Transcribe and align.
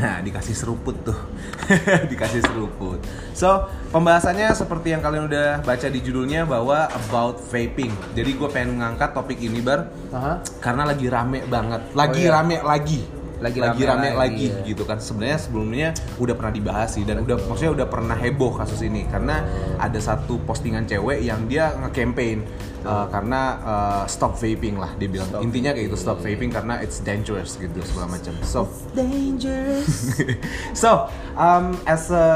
Nah, 0.00 0.24
dikasih 0.24 0.56
seruput 0.56 0.96
tuh. 1.04 1.18
dikasih 2.10 2.40
seruput. 2.40 3.04
So, 3.36 3.68
pembahasannya 3.92 4.48
seperti 4.50 4.96
yang 4.96 5.04
kalian 5.04 5.28
udah 5.28 5.60
baca 5.60 5.86
di 5.86 6.00
judulnya 6.00 6.48
bahwa 6.48 6.88
about 6.88 7.44
vaping. 7.52 7.92
Jadi 8.16 8.30
gue 8.32 8.48
pengen 8.48 8.80
ngangkat 8.80 9.12
topik 9.12 9.36
ini 9.36 9.60
bar 9.60 9.92
Aha. 10.10 10.40
karena 10.58 10.88
lagi 10.88 11.06
rame 11.06 11.44
banget. 11.44 11.92
Lagi 11.92 12.22
Oh, 12.24 12.26
iya. 12.26 12.34
rame 12.40 12.56
lagi. 12.64 13.19
Lagi 13.40 13.58
lagi 13.58 13.82
rame 13.82 14.12
rame 14.12 14.16
lagi, 14.16 14.46
iya. 14.52 14.68
gitu 14.68 14.84
kan. 14.84 15.00
Sebenarnya 15.00 15.38
sebelumnya 15.40 15.88
udah 16.20 16.34
pernah 16.36 16.52
dibahas 16.52 16.94
sih 16.94 17.04
dan 17.08 17.24
udah 17.24 17.36
maksudnya 17.48 17.72
udah 17.82 17.86
pernah 17.88 18.16
heboh 18.16 18.52
kasus 18.60 18.84
ini 18.84 19.08
karena 19.08 19.42
ada 19.80 19.98
satu 19.98 20.40
postingan 20.44 20.84
cewek 20.84 21.24
yang 21.24 21.48
dia 21.48 21.72
nge-campaign 21.80 22.44
uh, 22.84 23.06
karena 23.08 23.40
uh, 23.64 24.04
stop 24.04 24.36
vaping 24.36 24.76
lah 24.76 24.92
dia 25.00 25.08
bilang. 25.08 25.28
Intinya 25.40 25.72
kayak 25.72 25.92
gitu 25.92 25.98
stop 25.98 26.20
vaping 26.20 26.52
karena 26.52 26.80
it's 26.84 27.00
dangerous 27.00 27.56
gitu 27.56 27.80
segala 27.84 28.16
macam. 28.20 28.36
So 28.44 28.68
Dangerous. 28.92 30.20
so 30.84 31.08
um, 31.34 31.76
as 31.88 32.12
a 32.12 32.26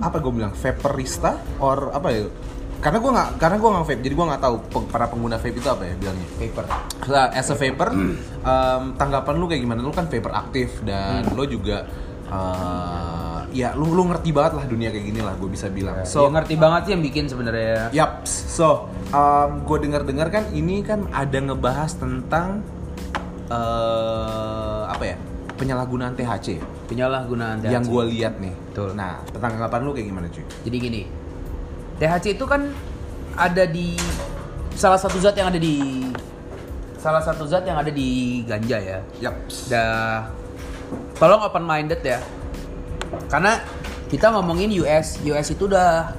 apa 0.00 0.16
gue 0.24 0.32
bilang 0.32 0.56
vaporista 0.56 1.36
or 1.60 1.92
apa 1.92 2.08
ya 2.08 2.24
karena 2.86 3.02
gue 3.02 3.10
nggak 3.10 3.30
karena 3.42 3.56
gue 3.58 3.70
nggak 3.74 3.84
vape 3.84 4.00
jadi 4.00 4.14
gue 4.14 4.26
nggak 4.30 4.42
tahu 4.46 4.56
peng- 4.70 4.86
para 4.86 5.06
pengguna 5.10 5.36
vape 5.36 5.58
itu 5.58 5.66
apa 5.66 5.82
ya 5.82 5.94
bilangnya 5.98 6.28
Paper. 6.38 6.64
Nah, 7.10 7.26
as 7.34 7.50
a 7.50 7.56
vapor 7.58 7.88
um, 7.90 8.82
tanggapan 8.94 9.34
lu 9.34 9.50
kayak 9.50 9.62
gimana 9.66 9.82
lu 9.82 9.90
kan 9.90 10.06
vapor 10.06 10.30
aktif 10.30 10.86
dan 10.86 11.26
lo 11.34 11.42
juga 11.42 11.82
uh, 12.30 13.42
ya 13.50 13.74
lu 13.74 13.90
lu 13.90 14.06
ngerti 14.06 14.30
banget 14.30 14.52
lah 14.54 14.64
dunia 14.70 14.94
kayak 14.94 15.02
gini 15.02 15.18
lah 15.18 15.34
gue 15.34 15.50
bisa 15.50 15.66
bilang 15.66 16.06
So, 16.06 16.22
so 16.22 16.30
ngerti 16.30 16.54
banget 16.54 16.80
sih 16.86 16.92
yang 16.94 17.02
bikin 17.02 17.24
sebenarnya. 17.26 17.90
Yap, 17.90 18.22
so 18.22 18.86
um, 19.10 19.66
gue 19.66 19.78
dengar-dengar 19.82 20.30
kan 20.30 20.46
ini 20.52 20.86
kan 20.86 21.10
ada 21.10 21.38
ngebahas 21.42 21.90
tentang 21.98 22.62
eh 23.46 24.82
apa 24.86 25.04
ya 25.06 25.16
penyalahgunaan 25.56 26.14
THC 26.14 26.60
Penyalahgunaan 26.86 27.64
THC. 27.64 27.72
yang 27.72 27.82
gue 27.82 28.04
lihat 28.14 28.34
nih. 28.38 28.54
Betul. 28.70 28.94
Nah, 28.94 29.18
tentang 29.26 29.58
tanggapan 29.58 29.80
lu 29.82 29.90
kayak 29.90 30.06
gimana 30.06 30.26
cuy? 30.30 30.44
Jadi 30.68 30.76
gini, 30.78 31.02
THC 31.96 32.36
itu 32.36 32.44
kan 32.44 32.68
ada 33.34 33.64
di 33.64 33.96
salah 34.72 35.00
satu 35.00 35.16
zat 35.16 35.32
yang 35.34 35.48
ada 35.48 35.56
di 35.56 36.04
salah 36.96 37.22
satu 37.22 37.44
zat 37.44 37.64
yang 37.64 37.76
ada 37.76 37.88
di 37.88 38.40
ganja 38.42 38.76
ya. 38.76 38.98
Yap. 39.20 39.34
Dah, 39.68 40.28
tolong 41.16 41.40
open 41.40 41.62
minded 41.62 42.00
ya, 42.00 42.20
karena 43.28 43.60
kita 44.06 44.30
ngomongin 44.30 44.70
US, 44.80 45.18
US 45.24 45.48
itu 45.50 45.66
udah 45.66 46.12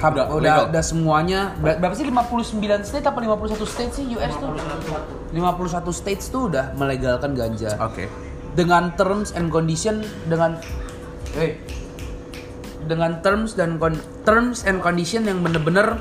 hub- 0.00 0.14
Udah 0.14 0.26
udah, 0.30 0.40
legal. 0.40 0.64
udah 0.72 0.82
semuanya 0.82 1.40
ber- 1.58 1.76
berapa 1.76 1.92
sih 1.92 2.06
59 2.06 2.56
state 2.80 3.04
apa 3.04 3.18
51 3.18 3.66
state 3.66 3.92
sih 3.92 4.04
US 4.16 4.32
tuh? 4.36 4.50
51 5.30 5.92
states 5.92 6.24
tuh 6.28 6.48
udah 6.48 6.72
melegalkan 6.74 7.36
ganja 7.36 7.76
Oke. 7.78 8.08
dengan 8.56 8.96
terms 8.96 9.36
and 9.36 9.52
condition 9.52 10.00
dengan 10.26 10.56
eh 11.36 11.60
dengan 12.86 13.20
terms 13.20 13.52
dan 13.54 13.76
terms 14.22 14.64
and 14.64 14.80
condition 14.80 15.24
yang 15.24 15.40
bener-bener 15.40 16.00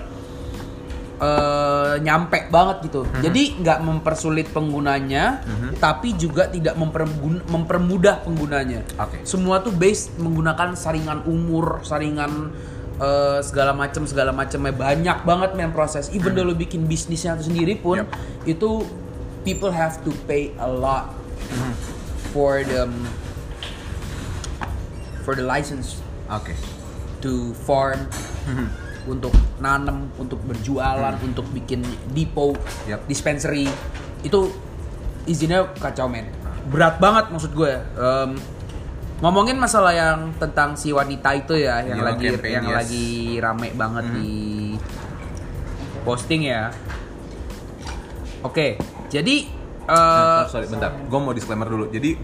eh, 1.20 1.96
nyampe 2.00 2.48
banget 2.48 2.88
gitu. 2.88 3.04
Jadi 3.20 3.60
nggak 3.60 3.80
mempersulit 3.84 4.48
penggunanya, 4.50 5.44
tapi 5.78 6.16
juga 6.16 6.48
tidak 6.48 6.80
mempergun- 6.80 7.44
mempermudah 7.44 8.24
penggunanya. 8.24 8.88
Oke. 8.96 9.28
Semua 9.28 9.60
tuh 9.60 9.76
based 9.76 10.16
menggunakan 10.16 10.80
saringan 10.80 11.28
umur, 11.28 11.84
saringan 11.84 12.56
eh, 13.00 13.40
segala 13.44 13.76
macam 13.76 14.08
segala 14.08 14.32
macamnya 14.32 14.72
banyak 14.72 15.18
banget 15.28 15.52
men 15.60 15.72
proses. 15.76 16.08
Even 16.16 16.36
though 16.36 16.48
lo 16.48 16.56
bikin 16.56 16.88
bisnisnya 16.88 17.36
itu 17.36 17.52
sendiri 17.52 17.76
pun 17.76 18.04
Yep. 18.04 18.10
itu 18.48 18.70
people 19.44 19.72
have 19.72 20.00
to 20.04 20.12
pay 20.28 20.52
a 20.60 20.68
lot 20.68 21.16
for 22.32 22.60
the 22.62 22.86
for 25.24 25.34
the 25.36 25.44
license 25.44 26.04
Oke. 26.30 26.54
to 27.20 27.52
farm 27.68 28.08
untuk 29.12 29.34
nanam, 29.60 30.08
untuk 30.16 30.40
berjualan, 30.46 31.18
untuk 31.20 31.44
bikin 31.52 31.84
depot, 32.16 32.56
Yap. 32.88 33.04
dispensary 33.12 33.68
itu 34.24 34.54
izinnya 35.26 35.68
kacau 35.80 36.08
men. 36.08 36.30
Berat 36.70 37.02
banget 37.02 37.28
maksud 37.34 37.52
gue. 37.52 37.74
Em, 37.76 38.40
ngomongin 39.20 39.60
masalah 39.60 39.92
yang 39.92 40.32
tentang 40.40 40.80
si 40.80 40.96
wanita 40.96 41.36
itu 41.36 41.60
ya 41.60 41.84
yang 41.84 42.00
Yellow 42.00 42.08
lagi 42.16 42.26
campaign, 42.32 42.54
yang 42.56 42.68
yes. 42.72 42.78
lagi 42.78 43.08
rame 43.42 43.68
banget 43.76 44.06
di 44.16 44.32
posting 46.08 46.42
ya. 46.48 46.72
Oke, 48.48 48.80
jadi 49.12 49.36
eh, 49.90 50.40
Oh, 50.40 50.48
sorry, 50.48 50.72
bentar. 50.72 50.96
Gue 51.10 51.20
mau 51.20 51.36
disclaimer 51.36 51.68
dulu. 51.68 51.92
Jadi 51.92 52.16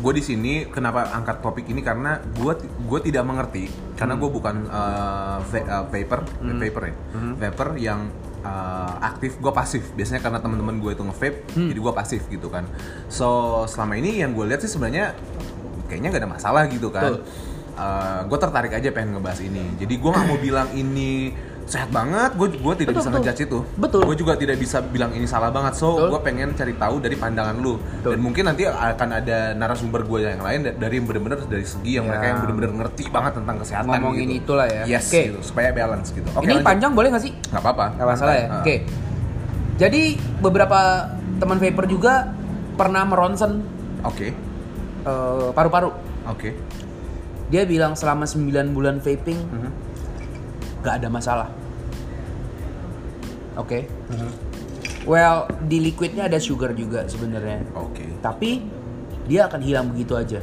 gue 0.00 0.12
di 0.16 0.22
sini 0.24 0.52
kenapa 0.70 1.12
angkat 1.12 1.44
topik 1.44 1.68
ini? 1.68 1.84
Karena 1.84 2.16
gue 2.20 2.52
gue 2.62 3.00
tidak 3.04 3.24
mengerti 3.26 3.68
karena 3.98 4.16
gue 4.16 4.30
bukan 4.30 4.66
uh, 4.70 5.38
va- 5.42 5.68
uh, 5.68 5.84
vapor 5.90 6.20
vapor 6.40 6.82
ya. 6.88 6.94
Vapor 7.36 7.68
yang 7.76 8.08
uh, 8.40 8.94
aktif 9.02 9.36
gue 9.36 9.52
pasif. 9.52 9.82
Biasanya 9.92 10.24
karena 10.24 10.38
teman-teman 10.40 10.80
gue 10.80 10.92
itu 10.96 11.02
nge-vape 11.04 11.38
jadi 11.52 11.80
gue 11.80 11.92
pasif 11.92 12.22
gitu 12.30 12.48
kan. 12.48 12.64
So 13.12 13.62
selama 13.68 14.00
ini 14.00 14.24
yang 14.24 14.32
gue 14.32 14.44
lihat 14.48 14.64
sih 14.64 14.70
sebenarnya 14.70 15.12
kayaknya 15.90 16.08
gak 16.16 16.22
ada 16.24 16.30
masalah 16.30 16.62
gitu 16.72 16.88
kan. 16.88 17.20
Betul. 17.20 17.50
gue 18.28 18.38
tertarik 18.38 18.72
aja 18.76 18.88
pengen 18.94 19.18
ngebahas 19.18 19.40
ini. 19.42 19.64
Jadi 19.80 19.94
gue 19.96 20.10
nggak 20.12 20.26
mau 20.28 20.38
bilang 20.46 20.68
ini 20.76 21.32
sehat 21.64 21.88
banget 21.88 22.34
gue 22.34 22.48
gue 22.52 22.74
tidak 22.76 22.90
Betul, 22.90 22.98
bisa 22.98 23.08
betul. 23.08 23.20
ngejudge 23.22 23.42
itu 23.42 23.58
Betul. 23.76 24.00
gue 24.04 24.16
juga 24.18 24.32
tidak 24.34 24.56
bisa 24.56 24.78
bilang 24.80 25.10
ini 25.10 25.24
salah 25.24 25.48
banget 25.48 25.72
so 25.72 25.94
gue 26.04 26.20
pengen 26.20 26.52
cari 26.52 26.74
tahu 26.74 26.98
dari 26.98 27.14
pandangan 27.14 27.54
lu 27.54 27.78
Betul. 27.78 28.10
dan 28.10 28.20
mungkin 28.20 28.42
nanti 28.44 28.62
akan 28.64 29.08
ada 29.14 29.38
narasumber 29.52 30.02
gue 30.02 30.26
yang 30.26 30.40
lain 30.40 30.60
da- 30.62 30.76
dari 30.76 30.94
yang 30.94 31.06
bener-bener 31.06 31.38
dari 31.42 31.62
segi 31.62 31.92
yang 31.92 32.04
Ya. 32.04 32.10
mereka 32.10 32.24
yang 32.26 32.38
bener-bener 32.40 32.72
ngerti 32.76 33.04
banget 33.08 33.32
tentang 33.36 33.56
kesehatan 33.58 33.88
Ngomongin 33.94 34.26
gitu. 34.28 34.38
itulah 34.42 34.66
ya. 34.66 34.82
yes 34.86 35.06
Oke. 35.06 35.20
gitu 35.24 35.40
supaya 35.42 35.68
balance 35.70 36.08
gitu 36.10 36.28
oke 36.28 36.42
ini 36.42 36.52
lanjut. 36.52 36.66
panjang 36.66 36.92
boleh 36.92 37.08
nggak 37.08 37.22
sih? 37.22 37.32
nggak 37.32 37.62
apa-apa 37.62 37.86
Gak 37.94 38.08
masalah 38.08 38.34
ya. 38.34 38.46
Ah. 38.48 38.60
Oke. 38.60 38.74
Jadi 39.74 40.02
beberapa 40.38 40.80
teman 41.36 41.56
vapor 41.56 41.84
juga 41.86 42.30
pernah 42.72 43.02
meronsen 43.02 43.62
oke 44.02 44.26
eh, 45.02 45.48
paru-paru. 45.50 45.90
oke 46.26 46.50
Dia 47.48 47.62
bilang 47.64 47.92
selama 47.92 48.24
9 48.24 48.48
bulan 48.70 48.96
vaping 48.98 49.36
Mhm. 49.38 49.70
Gak 50.82 51.00
ada 51.02 51.08
masalah. 51.08 51.48
Oke. 53.54 53.86
Mhm. 54.10 54.30
Well, 55.02 55.50
di 55.66 55.82
liquidnya 55.82 56.30
ada 56.30 56.38
sugar 56.38 56.70
juga 56.72 57.02
sebenarnya. 57.06 57.66
oke 57.74 58.22
Tapi 58.22 58.62
dia 59.26 59.46
akan 59.46 59.60
hilang 59.62 59.86
begitu 59.90 60.14
aja. 60.14 60.40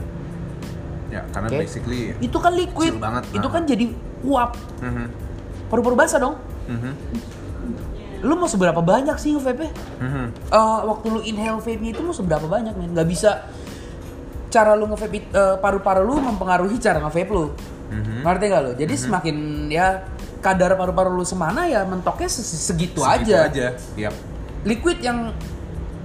ya 1.09 1.25
karena 1.33 1.49
Oke. 1.49 1.57
basically 1.65 2.13
Itu 2.21 2.37
kan 2.37 2.53
liquid. 2.53 3.01
Banget, 3.01 3.23
Itu 3.33 3.49
nah. 3.49 3.53
kan 3.57 3.63
jadi 3.65 3.85
uap. 4.21 4.51
Mhm. 4.77 5.05
Paru-paru 5.65 5.95
basah 5.97 6.21
dong. 6.21 6.35
Mhm. 6.69 6.91
Lu 8.19 8.35
mau 8.35 8.45
seberapa 8.45 8.77
banyak 8.77 9.15
sih 9.17 9.33
nge-vape-nya? 9.33 9.71
Mhm. 10.03 10.25
Eh, 10.53 10.79
waktu 10.85 11.05
lu 11.09 11.19
inhale 11.23 11.57
vape-nya 11.57 11.97
itu 11.97 12.01
mau 12.03 12.13
seberapa 12.13 12.45
banyak 12.45 12.77
men? 12.77 12.93
Gak 12.93 13.09
bisa 13.09 13.47
cara 14.51 14.77
lu 14.77 14.85
nge-vape 14.85 15.17
eh, 15.33 15.55
paru-paru 15.57 16.05
lu 16.05 16.21
mempengaruhi 16.21 16.77
cara 16.77 17.01
nge-vape 17.01 17.31
lu. 17.33 17.47
Mhm. 17.89 18.21
Ngerti 18.21 18.45
gak 18.45 18.61
lu? 18.61 18.71
Jadi 18.77 18.93
semakin 18.93 19.35
ya 19.65 19.87
kadar 20.39 20.73
paru-paru 20.73 21.11
lu 21.11 21.21
semana 21.21 21.63
ya 21.63 21.83
mentoknya 21.83 22.25
se- 22.25 22.43
segitu, 22.43 22.99
Segitu 22.99 23.35
aja. 23.35 23.45
aja 23.45 23.67
yap 23.93 24.15
Liquid 24.61 24.99
yang 24.99 25.31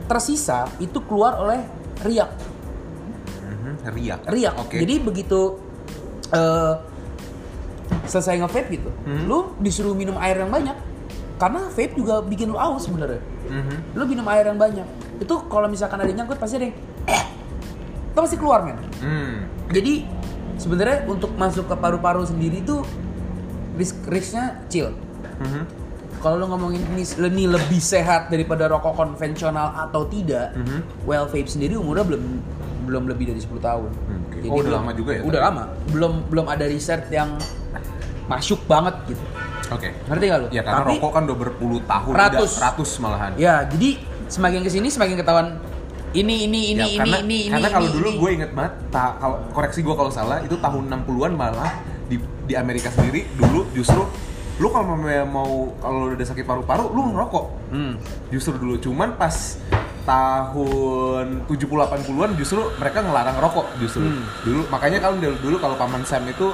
tersisa 0.04 0.70
itu 0.76 0.98
keluar 1.02 1.34
oleh 1.36 1.58
riak. 2.00 2.30
Mhm. 3.42 3.72
riak 3.90 4.20
Riak. 4.24 4.54
oke 4.56 4.76
Jadi 4.76 4.94
begitu 5.00 5.40
eh, 6.30 6.74
selesai 8.04 8.36
nge-vape 8.36 8.68
gitu, 8.72 8.90
Mhm. 9.04 9.24
lu 9.24 9.38
disuruh 9.58 9.92
minum 9.92 10.14
air 10.16 10.36
yang 10.36 10.50
banyak. 10.50 10.74
Karena 11.34 11.66
vape 11.66 11.94
juga 11.94 12.18
bikin 12.20 12.48
lu 12.48 12.56
aus 12.56 12.84
sebenarnya. 12.84 13.22
Mhm. 13.44 13.92
lu 13.92 14.04
minum 14.04 14.24
air 14.26 14.46
yang 14.46 14.56
banyak 14.56 14.88
itu 15.14 15.34
kalau 15.46 15.68
misalkan 15.68 16.00
ada 16.00 16.08
yang 16.08 16.18
nyangkut 16.18 16.40
pasti 16.40 16.56
ada 16.56 16.64
yang 16.64 16.76
eh 17.04 17.24
itu 18.08 18.18
pasti 18.18 18.36
keluar 18.36 18.64
men 18.64 18.80
Hmm. 18.96 19.44
jadi 19.68 20.08
sebenarnya 20.56 21.04
untuk 21.04 21.28
masuk 21.34 21.68
ke 21.68 21.76
paru-paru 21.76 22.24
sendiri 22.24 22.64
itu 22.64 22.80
risk 23.74 23.96
risknya 24.04 24.62
chill 24.66 24.90
Mhm. 25.36 25.62
kalau 26.16 26.38
lu 26.38 26.46
ngomongin 26.46 26.80
ini, 26.88 27.02
ini 27.04 27.44
lebih 27.46 27.76
sehat 27.76 28.28
daripada 28.28 28.64
rokok 28.66 28.94
konvensional 28.94 29.74
atau 29.78 30.06
tidak 30.06 30.54
Mhm. 30.54 31.04
well 31.04 31.26
vape 31.26 31.46
sendiri 31.46 31.74
umurnya 31.74 32.06
belum 32.06 32.22
belum 32.84 33.04
lebih 33.06 33.28
dari 33.28 33.40
10 33.40 33.58
tahun 33.58 33.90
Oke. 33.90 34.38
Oh, 34.44 34.54
udah 34.54 34.62
belum- 34.62 34.72
lama 34.78 34.92
juga 34.92 35.10
ya, 35.10 35.22
udah 35.22 35.32
tapi? 35.34 35.48
lama 35.48 35.62
belum 35.88 36.12
belum 36.28 36.46
ada 36.46 36.64
riset 36.64 37.08
yang 37.08 37.34
masuk 38.24 38.60
banget 38.64 38.94
gitu 39.06 39.24
oke 39.66 39.88
ngerti 40.06 40.24
gak 40.26 40.38
lu 40.38 40.46
ya 40.50 40.62
karena 40.62 40.80
Tapi- 40.80 40.90
rokok 40.94 41.10
kan 41.10 41.22
udah 41.24 41.38
berpuluh 41.38 41.80
tahun 41.82 42.12
Ratus. 42.14 42.50
udah 42.52 42.64
ratus 42.66 42.90
malahan 42.98 43.30
Ya, 43.36 43.64
jadi 43.64 44.00
semakin 44.26 44.60
ke 44.60 44.70
sini 44.70 44.88
semakin 44.88 45.16
ketahuan 45.16 45.48
ini 46.14 46.46
ini 46.46 46.60
ini 46.72 46.78
Ya, 46.78 46.86
ini 46.86 46.98
karena, 47.02 47.16
ini 47.20 47.38
karena 47.48 47.58
ini 47.60 47.74
kalau 47.74 47.88
ini, 47.88 47.96
dulu 47.98 48.08
gue 48.16 48.30
inget 48.32 48.50
banget 48.52 48.72
ta- 48.88 49.16
kalau 49.18 49.36
koreksi 49.50 49.80
gue 49.80 49.94
kalau 49.94 50.08
salah 50.08 50.40
itu 50.40 50.56
tahun 50.56 50.84
60-an 50.86 51.32
malah 51.34 51.72
di 52.44 52.54
Amerika 52.54 52.92
sendiri 52.92 53.24
dulu 53.34 53.66
justru 53.72 54.04
lu 54.54 54.70
kalau 54.70 54.94
mau, 55.26 55.74
kalau 55.82 56.14
udah 56.14 56.22
sakit 56.22 56.46
paru-paru 56.46 56.86
lu 56.94 57.10
ngerokok 57.10 57.44
Hmm. 57.74 57.98
justru 58.30 58.54
dulu 58.54 58.78
cuman 58.78 59.18
pas 59.18 59.58
tahun 60.04 61.48
70 61.48 61.64
80-an 61.64 62.30
justru 62.36 62.60
mereka 62.76 63.00
ngelarang 63.00 63.40
rokok 63.40 63.66
justru. 63.80 64.04
Hmm. 64.04 64.22
Dulu 64.44 64.62
makanya 64.68 65.00
kalau 65.00 65.16
dulu, 65.16 65.36
dulu 65.40 65.56
kalau 65.58 65.74
paman 65.80 66.04
Sam 66.04 66.28
itu 66.28 66.52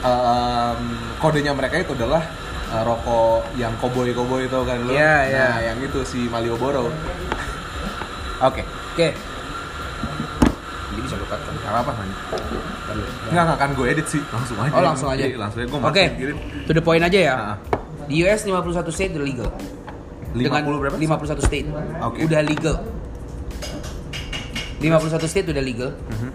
em, 0.00 0.80
kodenya 1.20 1.52
mereka 1.52 1.76
itu 1.78 1.92
adalah 1.92 2.24
eh, 2.72 2.82
rokok 2.82 3.44
yang 3.60 3.76
koboi-koboi 3.76 4.48
itu 4.48 4.58
kan 4.64 4.78
lu. 4.88 4.96
Iya, 4.96 5.16
iya. 5.28 5.46
Nah, 5.52 5.60
yang 5.68 5.78
itu 5.84 6.00
si 6.08 6.26
Malioboro. 6.32 6.88
Oke. 8.40 8.64
Oke. 8.96 9.08
Ini 9.12 9.27
bisa 11.28 11.36
lupa 11.36 11.44
kan? 11.44 11.54
Gak 11.60 11.72
apa-apa 11.72 11.92
kan? 11.92 12.08
Enggak, 13.28 13.42
enggak 13.44 13.56
akan 13.60 13.70
gue 13.76 13.86
edit 13.92 14.06
sih. 14.08 14.22
Langsung 14.32 14.56
aja. 14.60 14.72
Oh, 14.72 14.82
langsung 14.82 15.08
aja. 15.12 15.24
Iya, 15.24 15.36
langsung 15.36 15.58
aja 15.60 15.68
gue 15.68 15.80
Oke. 15.84 16.04
To 16.64 16.70
the 16.72 16.84
point 16.84 17.04
aja 17.04 17.18
ya. 17.18 17.34
Nah. 17.36 17.56
Di 18.08 18.14
US 18.24 18.40
51 18.48 18.88
state 18.88 19.12
udah 19.12 19.26
legal. 19.26 19.48
50 20.32 20.40
Dengan 20.40 20.62
berapa? 20.64 20.96
51 20.96 21.48
state. 21.48 21.68
Oke. 22.00 22.18
Udah 22.24 22.40
legal. 22.40 22.76
51 24.80 25.28
state 25.28 25.48
udah 25.52 25.64
legal. 25.64 25.90
Mhm. 25.92 26.30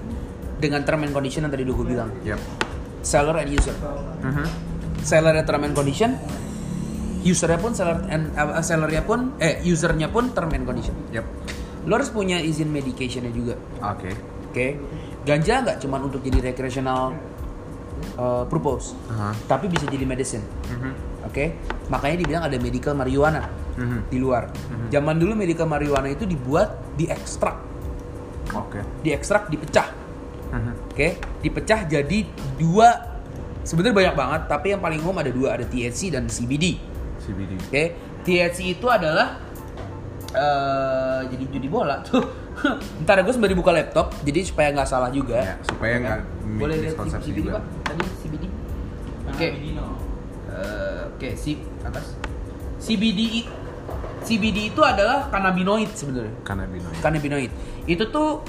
Dengan 0.62 0.82
term 0.86 1.02
and 1.04 1.12
condition 1.12 1.42
yang 1.44 1.52
tadi 1.52 1.66
udah 1.66 1.76
gue 1.76 1.88
bilang. 1.90 2.10
Yep. 2.24 2.40
Seller 3.02 3.36
and 3.42 3.50
user. 3.50 3.76
Mhm. 4.22 4.46
Seller 5.02 5.36
term 5.44 5.66
and 5.66 5.74
condition. 5.74 6.16
Usernya 7.24 7.56
pun 7.56 7.72
seller 7.72 8.04
and 8.12 8.36
uh, 8.36 8.60
sellernya 8.60 9.08
pun 9.08 9.32
eh 9.40 9.64
usernya 9.64 10.12
pun 10.12 10.36
term 10.36 10.52
and 10.52 10.68
condition. 10.68 10.92
Yep. 11.16 11.26
Lo 11.88 11.96
harus 12.00 12.12
punya 12.12 12.40
izin 12.40 12.68
medicationnya 12.72 13.32
juga. 13.32 13.56
Oke. 13.80 14.33
Oke, 14.54 14.78
ganja 15.26 15.66
nggak 15.66 15.82
cuma 15.82 15.98
untuk 15.98 16.22
jadi 16.22 16.54
recreational 16.54 17.18
uh, 18.22 18.46
purpose, 18.46 18.94
Aha. 19.10 19.34
tapi 19.50 19.66
bisa 19.66 19.90
jadi 19.90 20.06
medicine. 20.06 20.46
Mhm. 20.70 21.26
Oke, 21.26 21.58
makanya 21.90 22.22
dibilang 22.22 22.44
ada 22.46 22.54
medical 22.62 22.94
marijuana 22.94 23.50
Mhm. 23.74 24.14
di 24.14 24.22
luar. 24.22 24.54
Zaman 24.94 25.18
dulu 25.18 25.34
medical 25.34 25.66
marijuana 25.66 26.06
itu 26.06 26.30
dibuat 26.30 26.70
diekstrak, 26.94 27.58
Oke. 28.54 28.86
diekstrak, 29.02 29.50
dipecah. 29.50 29.90
Mhm. 30.54 30.94
Oke, 30.94 31.18
dipecah 31.42 31.90
jadi 31.90 32.22
dua. 32.54 33.18
Sebenarnya 33.66 33.96
banyak 34.06 34.16
banget, 34.16 34.42
tapi 34.46 34.68
yang 34.70 34.86
paling 34.86 35.02
umum 35.02 35.18
ada 35.18 35.34
dua, 35.34 35.58
ada 35.58 35.66
THC 35.66 36.14
dan 36.14 36.30
CBD. 36.30 36.78
CBD. 37.26 37.58
Oke, 37.58 37.84
THC 38.22 38.78
itu 38.78 38.86
adalah 38.86 39.42
eh 40.30 41.22
jadi 41.26 41.44
judi 41.50 41.66
bola 41.66 42.06
tuh. 42.06 42.43
Ntar 43.04 43.22
gue 43.22 43.34
sembari 43.34 43.54
buka 43.54 43.72
laptop, 43.72 44.14
jadi 44.22 44.46
supaya 44.46 44.70
nggak 44.72 44.88
salah 44.88 45.10
juga. 45.10 45.42
Ya, 45.42 45.56
supaya 45.66 45.96
nggak 46.00 46.20
Boleh 46.58 46.78
lihat 46.80 46.96
CBD 47.20 47.38
juga. 47.42 47.52
pak? 47.58 47.64
Tadi 47.84 48.04
CBD. 48.22 48.44
Oke. 49.28 49.48
Eh, 49.48 51.02
Oke, 51.14 51.30
si 51.34 51.52
atas. 51.82 52.18
CBD 52.78 53.48
CBD 54.24 54.72
itu 54.72 54.82
adalah 54.82 55.28
cannabinoid 55.28 55.92
sebenarnya. 55.94 56.32
Cannabinoid. 56.44 56.96
Cannabinoid. 57.00 57.52
Itu 57.84 58.08
tuh 58.08 58.44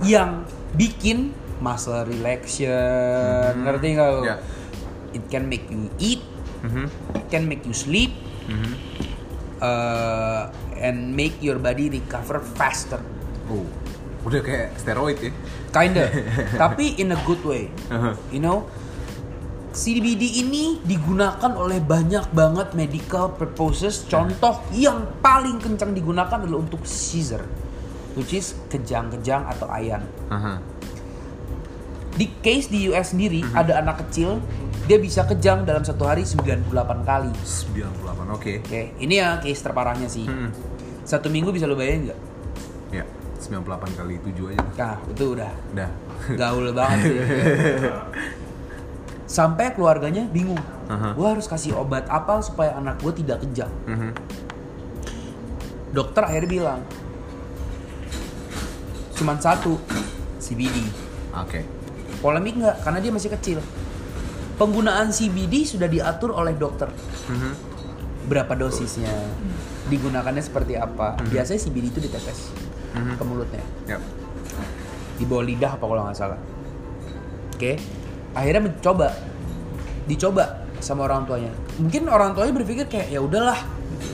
yang 0.00 0.44
bikin 0.72 1.30
muscle 1.58 2.06
relaxation, 2.06 3.66
ngerti 3.66 3.86
nggak 3.92 4.08
lo? 4.08 4.22
Ya. 4.24 4.36
It 5.12 5.24
can 5.28 5.48
make 5.48 5.66
you 5.68 5.88
eat, 5.98 6.22
Mhm. 6.62 6.86
it 7.16 7.26
can 7.28 7.44
make 7.44 7.64
you 7.64 7.74
sleep, 7.74 8.12
Mhm. 8.46 8.72
uh, 9.58 10.48
and 10.78 11.12
make 11.12 11.40
your 11.40 11.58
body 11.58 11.90
recover 11.90 12.38
faster. 12.54 13.00
Oh, 13.48 13.66
udah 14.28 14.40
kayak 14.44 14.76
steroid 14.76 15.18
ya. 15.20 15.32
Kinda, 15.72 16.04
tapi 16.62 16.96
in 17.00 17.12
a 17.12 17.18
good 17.24 17.40
way. 17.44 17.68
Aha. 17.92 18.16
You 18.32 18.40
know, 18.40 18.68
CBD 19.72 20.42
ini 20.42 20.80
digunakan 20.82 21.52
oleh 21.54 21.78
banyak 21.78 22.32
banget 22.32 22.72
medical 22.72 23.30
purposes. 23.36 24.04
Contoh 24.08 24.64
yang 24.74 25.20
paling 25.20 25.60
kencang 25.60 25.92
digunakan 25.92 26.40
adalah 26.40 26.60
untuk 26.60 26.82
seizure, 26.88 27.44
which 28.16 28.34
is 28.34 28.56
kejang-kejang 28.72 29.44
atau 29.46 29.68
ayan. 29.70 30.02
Aha. 30.32 30.58
Di 32.18 32.26
case 32.42 32.66
di 32.66 32.90
US 32.90 33.14
sendiri 33.14 33.46
ada 33.54 33.78
anak 33.78 34.02
kecil 34.08 34.42
dia 34.88 34.96
bisa 34.96 35.28
kejang 35.28 35.68
dalam 35.68 35.84
satu 35.84 36.08
hari 36.08 36.24
98 36.24 36.72
kali. 37.04 37.30
98. 37.30 38.34
Oke. 38.34 38.64
Oke, 38.64 38.82
ini 38.98 39.20
ya 39.20 39.36
case 39.38 39.60
terparahnya 39.60 40.08
sih. 40.08 40.24
Hmm. 40.24 40.50
Satu 41.04 41.28
minggu 41.28 41.52
bisa 41.52 41.68
lo 41.68 41.76
bayangin 41.76 42.10
nggak? 42.10 42.20
Ya, 43.48 43.56
98 43.64 43.96
kali 43.96 44.14
7 44.20 44.52
aja. 44.52 44.60
Nah, 44.76 44.96
itu 45.08 45.24
udah 45.32 45.52
Udah. 45.72 45.90
gaul 46.36 46.68
banget 46.76 46.98
sih. 47.00 47.16
Sampai 49.40 49.72
keluarganya 49.72 50.28
bingung. 50.28 50.60
Aha. 50.88 51.16
Gue 51.16 51.28
harus 51.28 51.48
kasih 51.48 51.76
obat 51.76 52.04
apa 52.12 52.44
supaya 52.44 52.76
anak 52.76 53.00
gue 53.00 53.12
tidak 53.24 53.40
kejang. 53.44 53.72
Mhm. 53.88 54.12
Dokter 55.96 56.28
akhirnya 56.28 56.50
bilang, 56.52 56.80
cuman 59.16 59.40
satu, 59.40 59.80
CBD. 60.36 60.84
Oke. 61.32 61.64
Polemik 62.20 62.60
nggak? 62.60 62.84
Karena 62.84 63.00
dia 63.00 63.12
masih 63.12 63.32
kecil. 63.32 63.58
Penggunaan 64.60 65.08
CBD 65.08 65.64
sudah 65.64 65.88
diatur 65.88 66.36
oleh 66.36 66.52
dokter. 66.52 66.92
Mhm. 67.32 67.52
Berapa 68.28 68.52
dosisnya, 68.52 69.08
digunakannya 69.88 70.44
seperti 70.44 70.76
apa. 70.76 71.16
Biasanya 71.32 71.60
CBD 71.64 71.88
itu 71.88 72.00
ditetes 72.04 72.67
Mhm. 72.94 73.14
ke 73.16 73.24
mulutnya. 73.24 73.64
Yap. 73.86 74.02
di 75.18 75.26
bawah 75.26 75.42
lidah 75.42 75.74
apa 75.74 75.82
kalau 75.82 76.02
nggak 76.06 76.14
salah. 76.14 76.38
Oke, 77.50 77.74
akhirnya 78.32 78.70
mencoba, 78.70 79.10
dicoba 80.06 80.44
sama 80.78 81.10
orang 81.10 81.26
tuanya. 81.26 81.50
Mungkin 81.74 82.06
orang 82.06 82.38
tuanya 82.38 82.54
berpikir 82.54 82.86
kayak 82.86 83.10
ya 83.10 83.18
udahlah 83.18 83.58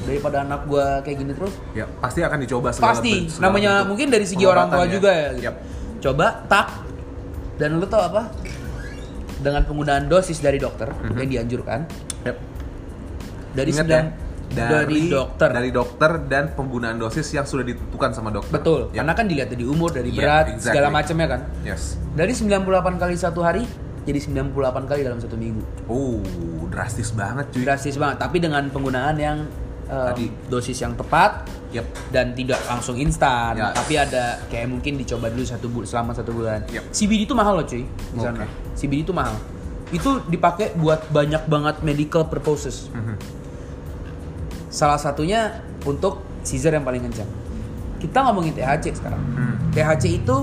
daripada 0.08 0.40
anak 0.40 0.64
gua 0.64 1.04
kayak 1.04 1.20
gini 1.20 1.36
terus. 1.36 1.52
Ya, 1.76 1.84
pasti 2.00 2.24
akan 2.24 2.40
dicoba 2.40 2.72
segala 2.72 2.96
Pasti, 2.96 3.28
segala 3.28 3.52
namanya 3.52 3.72
bentuk 3.84 3.88
mungkin 3.92 4.06
dari 4.08 4.24
segi 4.24 4.44
orang 4.48 4.72
tua 4.72 4.80
pengobatan 4.80 4.96
juga 4.96 5.10
ya. 5.12 5.28
gitu. 5.28 5.44
Yap. 5.44 5.56
Coba 6.00 6.26
tak, 6.48 6.66
dan 7.60 7.68
lu 7.76 7.84
tau 7.84 8.00
apa? 8.00 8.22
Dengan 9.44 9.62
penggunaan 9.68 10.08
dosis 10.08 10.40
dari 10.40 10.56
dokter 10.56 10.88
yang 10.88 11.28
dianjurkan 11.28 11.84
Yap. 12.24 12.36
dari 13.52 13.70
Ingat 13.76 13.78
sembilan 13.84 14.04
ya, 14.08 14.23
dari, 14.46 15.08
dokter. 15.08 15.48
dari 15.48 15.70
dokter 15.70 16.10
dan 16.22 16.52
penggunaan 16.52 16.96
dosis 16.96 17.26
yang 17.30 17.42
sudah 17.42 17.62
ditentukan 17.62 18.10
sama 18.10 18.28
dokter. 18.28 18.52
Betul, 18.52 18.80
Yap. 18.88 19.00
karena 19.00 19.12
kan 19.14 19.24
dilihat 19.24 19.48
dari 19.48 19.64
umur, 19.64 19.90
dari 19.90 20.10
Iya, 20.10 20.18
berat, 20.18 20.44
exactly. 20.50 20.66
segala 20.68 20.88
macamnya 20.90 21.26
kan. 21.28 21.40
Yes. 21.62 21.96
Dari 22.10 22.32
98 22.32 22.62
kali 22.96 23.14
satu 23.14 23.40
hari 23.40 23.64
jadi 24.02 24.20
98 24.20 24.52
kali 24.84 25.00
dalam 25.00 25.16
satu 25.16 25.32
minggu. 25.34 25.64
Oh, 25.86 26.20
drastis 26.66 27.08
banget 27.10 27.48
cuy. 27.48 27.62
drastis 27.62 27.94
banget 27.94 28.18
tapi 28.18 28.36
dengan 28.36 28.66
penggunaan 28.68 29.16
yang 29.16 29.38
um, 29.86 30.06
Tadi. 30.10 30.28
dosis 30.46 30.76
yang 30.76 30.92
tepat 30.92 31.46
Yap. 31.70 31.86
dan 32.10 32.30
tidak 32.32 32.60
langsung 32.64 32.94
instan 32.94 33.54
Ya. 33.54 33.70
tapi 33.70 33.94
ada 33.94 34.38
kayak 34.46 34.68
mungkin 34.68 34.94
dicoba 34.94 35.26
dulu 35.26 35.42
satu 35.42 35.66
bulan 35.66 35.86
selama 35.86 36.12
satu 36.12 36.30
bulan 36.30 36.60
Yap. 36.68 36.84
CBD 36.90 37.24
itu 37.24 37.32
mahal 37.32 37.56
loh 37.56 37.64
cuy 37.64 37.82
di 37.82 38.18
sana 38.18 38.42
Oke. 38.42 38.46
CBD 38.74 39.02
itu 39.02 39.12
mahal 39.12 39.34
itu 39.90 40.10
dipakai 40.26 40.74
buat 40.74 41.06
banyak 41.08 41.46
banget 41.46 41.76
medical 41.80 42.24
purposes 42.24 42.90
Mhm. 42.90 43.14
Salah 44.74 44.98
satunya 44.98 45.54
untuk 45.82 46.18
seizure 46.42 46.74
yang 46.74 46.82
paling 46.82 47.06
kencang 47.06 47.30
kita 47.96 48.18
ngomongin 48.20 48.50
THC 48.52 48.90
sekarang 48.92 49.22
Hmm. 49.22 49.54
THC 49.70 50.18
itu 50.18 50.36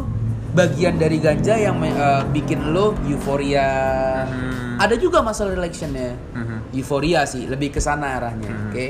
bagian 0.51 0.95
dari 0.95 1.15
ganja 1.17 1.55
yang 1.55 1.75
uh, 1.77 2.23
bikin 2.25 2.71
lo 2.71 2.95
euforia 3.03 3.67
Hmm. 4.23 4.79
ada 4.79 4.95
juga 4.95 5.19
masalah 5.19 5.51
relaxionnya 5.51 6.15
Mhm. 6.31 6.57
euforia 6.73 7.23
sih 7.23 7.43
lebih 7.45 7.69
ke 7.69 7.79
sana 7.79 8.17
arahnya 8.17 8.47
Hmm. 8.47 8.67
oke 8.67 8.85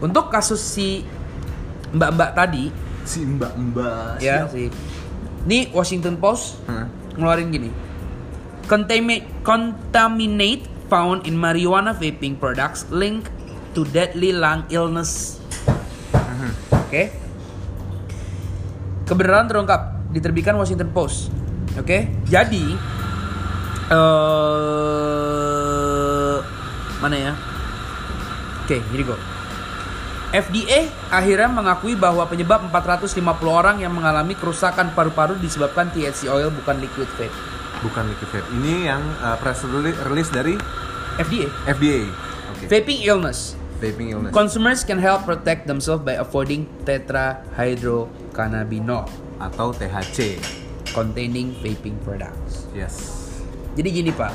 untuk 0.00 0.28
kasus 0.28 0.58
si 0.58 1.04
mbak-mbak 1.90 2.32
tadi 2.32 2.72
Si 3.04 3.20
mbak-mbak. 3.20 4.20
ya 4.20 4.44
siap. 4.44 4.52
si 4.52 4.62
ini 5.44 5.68
Washington 5.70 6.16
Post 6.16 6.60
Hah? 6.64 6.88
ngeluarin 7.12 7.48
gini 7.48 7.70
Contami- 8.64 9.24
contaminate 9.40 10.60
found 10.86 11.24
in 11.24 11.32
marijuana 11.34 11.92
vaping 11.92 12.36
products 12.36 12.84
linked 12.90 13.32
to 13.74 13.84
deadly 13.88 14.32
lung 14.32 14.64
illness 14.68 15.40
oke 16.88 17.02
kebenaran 19.04 19.48
terungkap 19.48 19.80
diterbitkan 20.12 20.56
Washington 20.56 20.90
Post 20.92 21.30
oke 21.76 22.08
jadi 22.28 22.64
eh 23.88 23.96
mana 26.98 27.16
ya 27.16 27.32
oke 28.64 28.76
jadi 28.92 29.02
kok 29.04 29.20
FDA 30.28 30.92
akhirnya 31.08 31.48
mengakui 31.48 31.96
bahwa 31.96 32.28
penyebab 32.28 32.68
450 32.68 33.16
orang 33.48 33.80
yang 33.80 33.96
mengalami 33.96 34.36
kerusakan 34.36 34.92
paru-paru 34.92 35.40
disebabkan 35.40 35.88
THC 35.88 36.28
oil 36.28 36.52
bukan 36.52 36.84
liquid 36.84 37.08
vape. 37.16 37.32
Bukan 37.80 38.12
liquid 38.12 38.28
vape. 38.36 38.48
Ini 38.60 38.92
yang 38.92 39.00
uh, 39.24 39.40
press 39.40 39.64
release 40.04 40.28
dari 40.28 40.60
FDA. 41.16 41.48
FDA. 41.64 42.12
Oke. 42.52 42.68
Vaping 42.68 43.00
illness. 43.08 43.57
Vaping 43.78 44.10
illness. 44.10 44.34
Consumers 44.34 44.82
can 44.82 44.98
help 44.98 45.22
protect 45.22 45.66
themselves 45.66 46.02
by 46.02 46.18
avoiding 46.18 46.66
tetrahydrocannabinol 46.82 49.06
atau 49.38 49.70
THC. 49.70 50.38
containing 50.88 51.52
vaping 51.60 52.00
products. 52.00 52.64
Yes. 52.72 52.96
Jadi 53.76 53.92
gini 53.92 54.10
pak, 54.10 54.32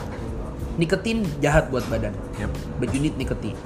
nikotin 0.78 1.26
jahat 1.42 1.66
buat 1.74 1.82
badan, 1.90 2.14
Yep. 2.38 2.52
but 2.78 2.94
you 2.94 3.02
need 3.02 3.18
nicotine. 3.18 3.58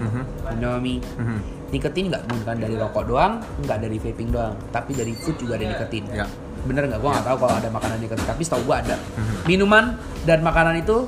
Mhm. 0.00 0.24
You 0.24 0.56
know 0.58 0.72
what 0.72 0.80
I 0.80 0.82
mean? 0.82 1.04
Mhm. 1.20 1.60
nikotin 1.70 2.10
nggak 2.10 2.26
bukan 2.26 2.58
dari 2.58 2.74
rokok 2.74 3.06
doang, 3.06 3.38
nggak 3.62 3.78
dari 3.78 4.02
vaping 4.02 4.34
doang, 4.34 4.58
tapi 4.74 4.90
dari 4.90 5.14
food 5.14 5.38
juga 5.38 5.54
ada 5.54 5.70
nikotin. 5.70 6.02
Ya. 6.10 6.26
Bener 6.66 6.90
nggak? 6.90 6.98
Gua 6.98 7.14
nggak 7.14 7.30
tahu 7.30 7.46
kalau 7.46 7.54
ada 7.54 7.70
makanan 7.70 8.02
nikotin, 8.02 8.26
tapi 8.26 8.42
setahu 8.42 8.66
gua 8.66 8.82
ada. 8.82 8.98
Mhm. 8.98 9.46
Minuman 9.46 9.94
dan 10.26 10.42
makanan 10.42 10.82
itu 10.82 11.06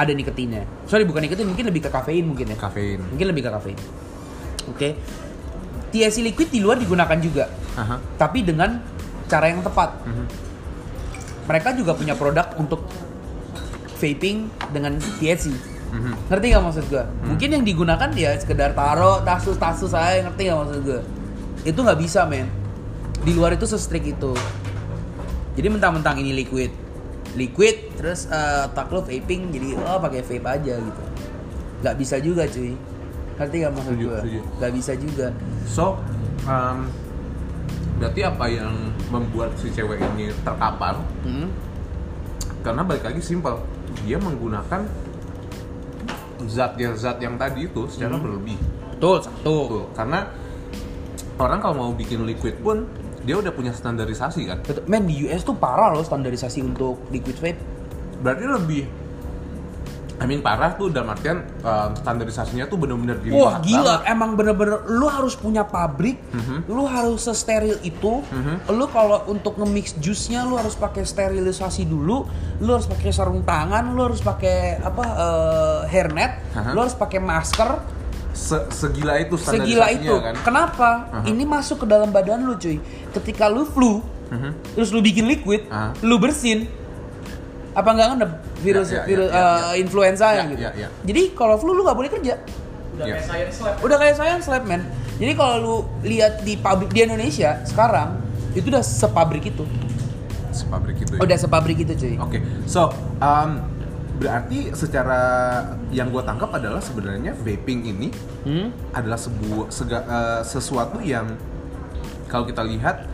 ada 0.00 0.12
nikotinnya. 0.16 0.64
Sorry 0.88 1.04
bukan 1.04 1.20
nikotin, 1.28 1.44
mungkin 1.44 1.68
lebih 1.68 1.84
ke 1.84 1.90
kafein 1.92 2.24
mungkin 2.24 2.48
ya. 2.48 2.56
Kafein. 2.56 2.98
Mungkin 3.12 3.26
lebih 3.28 3.42
ke 3.44 3.50
kafein. 3.52 3.78
Oke. 4.72 4.88
THC 5.90 6.22
liquid 6.24 6.48
di 6.48 6.62
luar 6.62 6.78
digunakan 6.78 7.18
juga, 7.18 7.50
Aha. 7.76 7.98
tapi 8.16 8.46
dengan 8.46 8.78
cara 9.26 9.50
yang 9.50 9.60
tepat. 9.60 9.90
Mhm. 10.06 10.24
Mereka 11.50 11.68
juga 11.74 11.92
punya 11.98 12.14
produk 12.14 12.46
untuk 12.56 12.86
vaping 13.98 14.48
dengan 14.70 14.96
THC. 15.18 15.50
Mhm. 15.90 16.30
Ngerti 16.30 16.46
gak 16.54 16.62
maksud 16.62 16.84
gue? 16.86 17.04
Mungkin 17.26 17.48
yang 17.58 17.64
digunakan 17.66 18.08
ya 18.14 18.38
sekedar 18.38 18.70
taro 18.78 19.20
tasus-tasus 19.26 19.90
saya 19.90 20.22
ngerti 20.22 20.46
gak 20.46 20.58
maksud 20.62 20.78
gue? 20.86 21.00
Itu 21.66 21.82
nggak 21.82 21.98
bisa 21.98 22.22
men. 22.24 22.46
Di 23.26 23.34
luar 23.34 23.58
itu 23.58 23.66
se-strict 23.66 24.06
itu. 24.16 24.32
Jadi 25.58 25.66
mentang-mentang 25.66 26.16
ini 26.22 26.32
liquid, 26.32 26.70
liquid 27.32 27.94
terus 27.94 28.26
eh, 28.26 28.66
tak 28.70 28.90
lo 28.90 29.00
vaping 29.00 29.50
jadi 29.50 29.78
oh 29.78 29.98
pakai 29.98 30.22
vape 30.22 30.46
aja 30.46 30.74
gitu. 30.76 31.02
Nggak 31.80 31.96
bisa 31.96 32.16
juga 32.18 32.44
cuy. 32.44 32.74
Ngerti 33.40 33.56
gak 33.56 33.72
maksud 33.72 33.94
gue? 33.96 34.18
setuju. 34.20 34.40
Nggak 34.60 34.72
bisa 34.76 34.92
juga. 34.94 35.26
So, 35.64 35.96
um, 36.44 36.78
berarti 37.96 38.20
apa 38.20 38.44
yang 38.46 38.72
membuat 39.08 39.56
si 39.56 39.72
cewek 39.72 39.96
ini 39.96 40.28
terkapar? 40.44 41.00
Hmm? 41.24 41.48
Karena 42.60 42.84
balik 42.84 43.08
lagi 43.08 43.24
simpel, 43.24 43.56
dia 44.04 44.20
menggunakan 44.20 44.84
zat 46.44 46.76
yang 46.76 46.92
zat 46.96 47.16
yang 47.16 47.40
tadi 47.40 47.64
itu 47.64 47.88
secara 47.88 48.16
Hmm. 48.16 48.24
berlebih. 48.24 48.60
Betul 48.92 49.24
satu. 49.24 49.56
Betul. 49.64 49.84
Karena 49.96 50.20
orang 51.40 51.58
kalau 51.64 51.74
mau 51.74 51.92
bikin 51.96 52.28
liquid 52.28 52.60
pun 52.60 52.84
dia 53.20 53.36
udah 53.36 53.50
punya 53.50 53.70
standarisasi 53.70 54.40
kan. 54.44 54.58
Betul. 54.60 54.82
Men 54.86 55.04
di 55.04 55.24
US 55.24 55.42
tuh 55.42 55.54
parah 55.54 55.88
loh 55.88 56.00
standarisasi 56.00 56.60
untuk 56.60 57.04
liquid 57.08 57.36
vape. 57.36 57.60
Berarti 58.18 58.44
lebih 58.44 58.84
I 60.20 60.28
mean 60.28 60.44
parah 60.44 60.76
tuh 60.76 60.92
dalam 60.92 61.08
artian 61.08 61.40
um, 61.64 61.96
standarisasinya 61.96 62.68
tuh 62.68 62.76
bener-bener 62.76 63.16
Wah 63.32 63.56
dilihat 63.56 63.64
gila, 63.64 63.80
banget. 63.96 64.00
emang 64.04 64.30
bener-bener 64.36 64.84
lu 64.86 65.08
harus 65.08 65.32
punya 65.32 65.64
pabrik, 65.64 66.20
Mhm. 66.28 66.68
lu 66.68 66.84
harus 66.84 67.24
sesteril 67.24 67.80
itu. 67.80 68.20
Mhm. 68.20 68.68
Lu 68.68 68.84
kalau 68.86 69.24
untuk 69.26 69.56
nge-mix 69.56 69.96
jusnya 69.96 70.44
lu 70.44 70.60
harus 70.60 70.76
pakai 70.76 71.08
sterilisasi 71.08 71.88
dulu, 71.88 72.28
lu 72.60 72.68
harus 72.68 72.84
pakai 72.84 73.08
sarung 73.10 73.40
tangan, 73.42 73.96
lu 73.96 74.04
harus 74.04 74.20
pakai 74.20 74.84
apa 74.84 75.04
eh, 75.08 75.80
hairnet, 75.88 76.32
Aha. 76.52 76.76
lu 76.76 76.84
harus 76.84 76.92
pakai 76.92 77.16
masker. 77.16 77.99
Se- 78.50 78.66
segila 78.72 79.14
itu 79.14 79.34
Segila 79.36 79.86
itu. 79.88 80.10
kan. 80.10 80.34
Kenapa? 80.42 80.90
Aha. 81.08 81.22
Ini 81.24 81.42
masuk 81.44 81.82
ke 81.82 81.86
dalam 81.86 82.10
badan 82.10 82.42
lu 82.42 82.54
cuy. 82.54 82.82
Ketika 83.12 83.46
lu 83.46 83.62
flu, 83.64 84.02
Mhm. 84.26 84.74
terus 84.74 84.90
lu 84.90 84.98
bikin 84.98 85.24
liquid, 85.24 85.66
Aha. 85.66 85.94
lu 86.02 86.18
bersin, 86.18 86.66
apa 87.70 87.86
nggak 87.88 88.06
ngendap 88.10 88.32
virus 88.58 88.90
Ya, 88.90 88.96
ya, 88.96 89.02
virus 89.06 89.30
ya, 89.30 89.38
ya, 89.38 89.46
eh, 89.70 89.74
influenza 89.78 90.26
Ya, 90.28 90.42
gitu. 90.44 90.58
ya, 90.58 90.70
ya. 90.76 90.88
Jadi 91.00 91.22
kalau 91.32 91.54
flu 91.54 91.70
lu 91.70 91.86
nggak 91.86 91.94
boleh 91.94 92.10
kerja. 92.10 92.34
Udah 92.92 93.06
Iya. 93.06 93.14
kayak 93.16 93.24
science 93.24 93.58
lab. 93.60 93.74
Udah 93.80 93.96
kayak 93.96 94.14
science 94.16 94.46
lab 94.46 94.64
man. 94.64 94.82
Jadi 95.16 95.32
kalau 95.32 95.56
lu 95.56 95.74
lihat 96.02 96.42
di 96.42 96.56
pabrik 96.56 96.90
di 96.90 97.00
Indonesia 97.02 97.62
sekarang 97.62 98.18
itu 98.50 98.66
udah 98.66 98.82
sepabrik 98.82 99.46
itu. 99.46 99.62
Sepabrik 100.50 100.98
itu. 100.98 101.14
ya. 101.14 101.20
Udah 101.22 101.36
sepabrik 101.38 101.78
itu 101.78 101.92
cuy. 101.94 102.14
Oke, 102.18 102.38
so 102.66 102.90
um, 103.18 103.62
berarti 104.20 104.68
secara 104.70 105.20
yang 105.88 106.12
gue 106.12 106.20
tangkap 106.20 106.52
adalah 106.52 106.78
sebenarnya 106.78 107.32
vaping 107.34 107.88
ini 107.88 108.08
Hmm? 108.40 108.68
adalah 108.92 109.16
sebuah 109.16 109.68
sega- 109.68 110.04
eh, 110.04 110.42
sesuatu 110.42 111.00
yang 111.00 111.32
kalau 112.26 112.44
kita 112.44 112.60
lihat 112.62 113.04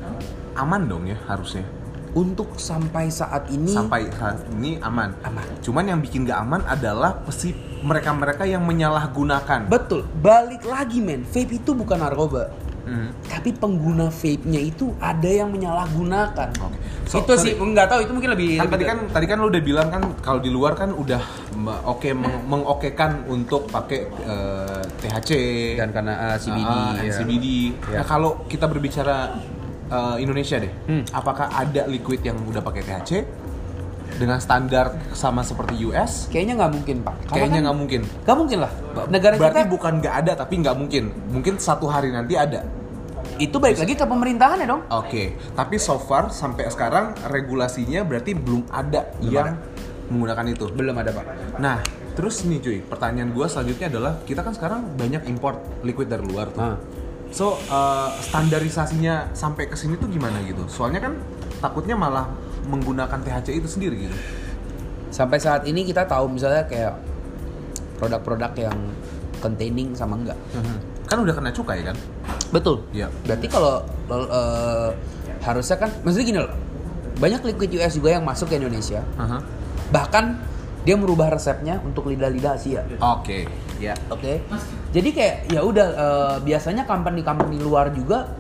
aman 0.55 0.83
dong 0.85 1.07
ya 1.07 1.19
harusnya 1.25 1.63
Untuk 2.13 2.57
sampai 2.57 3.07
saat 3.07 3.45
ini 3.47 3.69
sampai 3.69 4.09
saat 4.09 4.41
ini 4.51 4.81
aman. 4.81 5.13
Aman. 5.21 5.45
Cuman 5.61 5.85
yang 5.85 6.01
bikin 6.01 6.25
gak 6.25 6.41
aman 6.41 6.65
adalah 6.65 7.13
pesi 7.21 7.53
mereka-mereka 7.77 8.43
yang 8.43 8.65
menyalahgunakan. 8.65 9.69
betul. 9.69 10.01
Balik 10.17 10.65
lagi 10.65 10.99
men, 10.99 11.23
vape 11.23 11.53
itu 11.55 11.71
bukan 11.71 12.01
narkoba. 12.01 12.49
Mhm. 12.87 13.09
Tapi 13.27 13.51
pengguna 13.53 14.07
vape-nya 14.09 14.63
itu 14.63 14.95
ada 14.97 15.27
yang 15.27 15.51
menyalahgunakan. 15.51 16.49
Oke. 16.57 16.79
So, 17.07 17.19
itu 17.19 17.33
sorry. 17.35 17.43
sih 17.45 17.53
nggak 17.57 17.87
tahu 17.87 18.01
itu 18.03 18.13
mungkin 18.15 18.31
lebih 18.33 18.49
kan 18.53 18.63
lebih 18.63 18.73
tadi 18.73 18.85
kan 18.85 18.99
tadi 19.11 19.27
kan 19.27 19.37
lu 19.39 19.47
udah 19.47 19.63
bilang 19.63 19.89
kan 19.89 20.03
kalau 20.19 20.39
di 20.39 20.51
luar 20.51 20.75
kan 20.75 20.91
udah 20.91 21.23
oke 21.85 22.11
meng- 22.11 22.47
mengokekan 22.47 23.27
untuk 23.27 23.67
pakai 23.67 24.07
eh, 24.07 24.83
THC 24.97 25.31
dan 25.75 25.91
karena 25.91 26.13
uh, 26.31 26.37
CBD 26.37 26.67
ah, 26.69 26.95
ya. 26.97 27.13
CBD. 27.13 27.47
Ya. 27.87 28.03
Nah 28.03 28.07
kalau 28.07 28.31
kita 28.47 28.67
berbicara 28.67 29.39
eh, 29.87 30.17
Indonesia 30.19 30.59
deh, 30.59 30.73
Hmm. 30.87 31.03
apakah 31.11 31.47
ada 31.49 31.87
liquid 31.87 32.23
yang 32.23 32.39
udah 32.43 32.59
pakai 32.59 32.83
THC 32.83 33.11
dengan 34.17 34.41
standar 34.41 34.97
sama 35.13 35.41
seperti 35.41 35.79
US? 35.85 36.27
Kayaknya 36.29 36.55
nggak 36.59 36.73
mungkin 36.73 36.97
pak. 37.01 37.15
Karena 37.15 37.31
Kayaknya 37.31 37.53
kan- 37.53 37.65
nggak 37.65 37.77
mungkin. 37.77 38.01
nggak 38.25 38.37
mungkin 38.37 38.59
lah. 38.61 38.73
Negara 39.07 39.35
Berarti 39.37 39.61
kita 39.61 39.71
bukan 39.71 39.93
nggak 40.01 40.15
ada 40.25 40.33
tapi 40.35 40.55
nggak 40.59 40.77
mungkin. 40.77 41.05
Mungkin 41.31 41.55
satu 41.57 41.87
hari 41.87 42.11
nanti 42.11 42.35
ada. 42.35 42.65
itu 43.37 43.61
baik 43.61 43.77
lagi 43.77 43.93
ke 43.93 44.07
pemerintahan 44.07 44.57
ya 44.57 44.67
dong. 44.67 44.81
Oke, 44.89 45.37
tapi 45.53 45.77
so 45.77 46.01
far 46.01 46.33
sampai 46.33 46.73
sekarang 46.73 47.13
regulasinya 47.29 48.01
berarti 48.01 48.33
belum 48.33 48.65
ada 48.73 49.13
yang 49.21 49.61
menggunakan 50.09 50.47
itu. 50.49 50.73
Belum 50.73 50.97
ada 50.97 51.13
pak. 51.13 51.27
Nah, 51.61 51.85
terus 52.17 52.49
nih 52.49 52.65
cuy, 52.65 52.79
pertanyaan 52.81 53.37
gue 53.37 53.45
selanjutnya 53.45 53.93
adalah 53.93 54.25
kita 54.25 54.41
kan 54.41 54.57
sekarang 54.57 54.81
banyak 54.97 55.29
import 55.29 55.61
liquid 55.85 56.09
dari 56.09 56.25
luar 56.25 56.49
tuh. 56.49 56.65
Ah. 56.65 56.77
So, 57.29 57.61
uh, 57.69 58.09
standarisasinya 58.25 59.37
sampai 59.37 59.69
ke 59.69 59.77
sini 59.77 60.01
tuh 60.01 60.09
gimana 60.09 60.41
gitu? 60.41 60.65
Soalnya 60.65 61.05
kan 61.05 61.21
takutnya 61.61 61.93
malah 61.93 62.31
menggunakan 62.67 63.19
THC 63.23 63.63
itu 63.63 63.69
sendiri 63.71 64.11
gitu. 64.11 64.17
Sampai 65.15 65.39
saat 65.39 65.65
ini 65.65 65.87
kita 65.87 66.05
tahu 66.05 66.29
misalnya 66.29 66.67
kayak 66.67 66.99
produk-produk 67.97 68.53
yang 68.59 68.77
containing 69.41 69.95
sama 69.97 70.19
enggak. 70.19 70.39
Kan 71.07 71.23
udah 71.23 71.35
kena 71.35 71.51
cukai 71.55 71.87
kan? 71.87 71.97
Betul. 72.51 72.83
Iya. 72.91 73.09
Berarti 73.25 73.47
kalau 73.47 73.81
eh, 74.11 74.91
harusnya 75.47 75.77
kan, 75.79 75.91
maksudnya 76.03 76.27
gini 76.27 76.39
loh, 76.43 76.53
banyak 77.17 77.41
liquid 77.55 77.71
US 77.81 77.95
juga 77.97 78.19
yang 78.19 78.25
masuk 78.27 78.51
ke 78.51 78.59
Indonesia. 78.59 79.01
Aha. 79.17 79.39
Bahkan 79.95 80.25
dia 80.87 80.95
merubah 80.95 81.35
resepnya 81.35 81.83
untuk 81.83 82.07
lidah-lidah 82.07 82.55
Asia. 82.55 82.87
Oke, 83.03 83.51
ya. 83.83 83.95
Oke. 84.07 84.39
Jadi 84.95 85.09
kayak 85.11 85.51
ya 85.51 85.61
udah 85.67 85.89
eh, 85.91 86.37
biasanya 86.47 86.87
company-company 86.87 87.59
luar 87.59 87.91
juga 87.91 88.31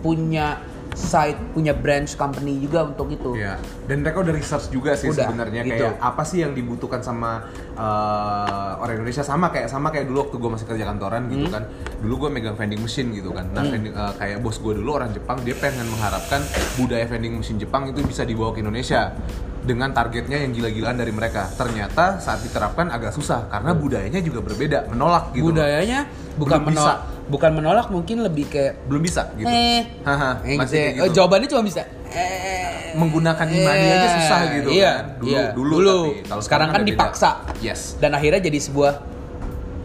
punya 0.00 0.62
site, 0.98 1.38
punya 1.54 1.70
branch 1.70 2.18
company 2.18 2.58
juga 2.58 2.82
untuk 2.82 3.06
itu. 3.08 3.38
Iya. 3.38 3.54
Dan 3.86 4.02
mereka 4.02 4.18
udah 4.20 4.34
research 4.34 4.66
juga 4.68 4.98
sih 4.98 5.14
sebenarnya 5.14 5.62
gitu. 5.62 5.86
kayak 5.86 6.02
apa 6.02 6.22
sih 6.26 6.42
yang 6.42 6.52
dibutuhkan 6.52 6.98
sama 7.00 7.46
uh, 7.78 8.82
orang 8.82 8.98
Indonesia 8.98 9.22
sama 9.22 9.54
kayak 9.54 9.70
sama 9.70 9.94
kayak 9.94 10.10
dulu 10.10 10.26
waktu 10.26 10.36
gue 10.36 10.50
masih 10.50 10.66
kerja 10.66 10.84
kantoran 10.84 11.22
gitu 11.30 11.46
Hmm. 11.46 11.54
kan. 11.54 11.64
Dulu 12.02 12.14
gue 12.26 12.30
megang 12.34 12.56
vending 12.58 12.82
machine 12.82 13.14
gitu 13.14 13.30
kan. 13.30 13.46
Nah, 13.54 13.62
vending, 13.62 13.94
uh, 13.94 14.12
kayak 14.18 14.42
bos 14.42 14.58
gue 14.58 14.74
dulu 14.74 14.90
orang 14.98 15.14
Jepang 15.14 15.38
dia 15.40 15.54
pengen 15.54 15.86
mengharapkan 15.86 16.42
budaya 16.74 17.06
vending 17.06 17.38
machine 17.38 17.56
Jepang 17.56 17.86
itu 17.86 18.02
bisa 18.02 18.26
dibawa 18.26 18.50
ke 18.50 18.58
Indonesia 18.60 19.14
dengan 19.58 19.92
targetnya 19.92 20.40
yang 20.40 20.50
gila-gilaan 20.50 20.96
dari 20.96 21.12
mereka. 21.12 21.46
Ternyata 21.52 22.18
saat 22.18 22.40
diterapkan 22.42 22.88
agak 22.88 23.12
susah 23.12 23.46
karena 23.46 23.70
budayanya 23.72 24.18
juga 24.18 24.40
berbeda, 24.40 24.88
menolak 24.88 25.30
gitu. 25.30 25.46
loh. 25.46 25.60
Budayanya 25.60 26.08
bukan 26.40 26.58
menolak, 26.64 26.98
bukan 27.28 27.50
menolak 27.52 27.86
mungkin 27.88 28.20
lebih 28.20 28.48
kayak 28.48 28.88
belum 28.88 29.00
bisa 29.00 29.28
gitu. 29.36 29.46
eh, 29.46 29.84
Haha, 30.00 30.40
eh, 30.42 30.56
masih 30.56 30.72
gitu. 30.72 30.80
ya. 30.80 30.88
gitu. 30.90 31.04
Eh, 31.04 31.10
jawabannya 31.12 31.48
cuma 31.48 31.62
bisa 31.62 31.82
eh, 32.08 32.96
Menggunakan 32.96 33.46
imani 33.46 33.86
aja 33.86 34.08
susah 34.16 34.38
gitu 34.50 34.68
iya, 34.70 34.92
kan. 34.94 35.04
Dulu- 35.20 35.28
iya. 35.28 35.44
dulu 35.52 35.74
dulu. 35.76 35.98
tapi 36.08 36.24
kalau 36.26 36.42
sekarang 36.42 36.68
kan 36.68 36.74
udah 36.74 36.82
beda. 36.82 36.96
dipaksa 36.96 37.30
Yes. 37.60 37.80
dan 37.96 38.10
akhirnya 38.12 38.40
jadi 38.40 38.58
sebuah 38.58 38.92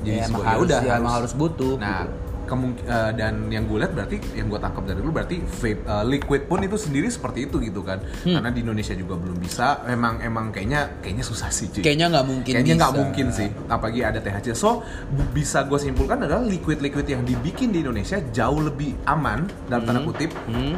Jadi 0.01 0.17
ya, 0.17 0.25
sebuah 0.25 0.41
ya 0.41 0.49
harus, 0.49 0.63
udah 0.65 0.79
ya, 0.81 0.93
emang 0.97 1.13
harus 1.13 1.33
butuh 1.33 1.75
Nah, 1.77 1.99
gitu. 2.01 2.15
Kemungkin 2.43 2.83
eh, 2.83 3.11
dan 3.13 3.47
yang 3.47 3.65
gue 3.65 3.77
lihat 3.77 3.91
berarti 3.91 4.17
yang 4.33 4.47
gue 4.47 4.57
tangkap 4.57 4.83
dari 4.83 4.99
dulu 4.99 5.11
berarti 5.13 5.37
vape 5.39 5.81
eh, 5.81 6.03
liquid 6.05 6.45
pun 6.45 6.59
itu 6.59 6.75
sendiri 6.75 7.07
seperti 7.07 7.45
itu 7.45 7.57
gitu 7.59 7.81
kan. 7.81 7.99
Hmm. 8.23 8.37
Karena 8.37 8.49
di 8.49 8.59
Indonesia 8.61 8.93
juga 8.93 9.15
belum 9.15 9.37
bisa. 9.37 9.81
Emang 9.85 10.19
emang 10.19 10.49
kayaknya 10.49 10.99
kayaknya 10.99 11.23
susah 11.23 11.49
sih, 11.49 11.67
cuy. 11.69 11.81
kayaknya 11.81 12.07
nggak 12.09 12.25
mungkin 12.25 12.51
Kayaknya 12.53 12.75
nggak 12.77 12.93
mungkin 12.95 13.27
sih, 13.29 13.49
apalagi 13.67 13.99
ada 14.01 14.19
THC. 14.19 14.47
So 14.53 14.83
bisa 15.31 15.63
gue 15.63 15.77
simpulkan 15.77 16.21
adalah 16.21 16.43
liquid-liquid 16.43 17.05
yang 17.05 17.23
dibikin 17.23 17.69
di 17.69 17.79
Indonesia 17.79 18.19
jauh 18.29 18.59
lebih 18.59 18.95
aman 19.05 19.43
dalam 19.65 19.83
tanda 19.83 20.01
kutip 20.01 20.29
Hmm. 20.45 20.75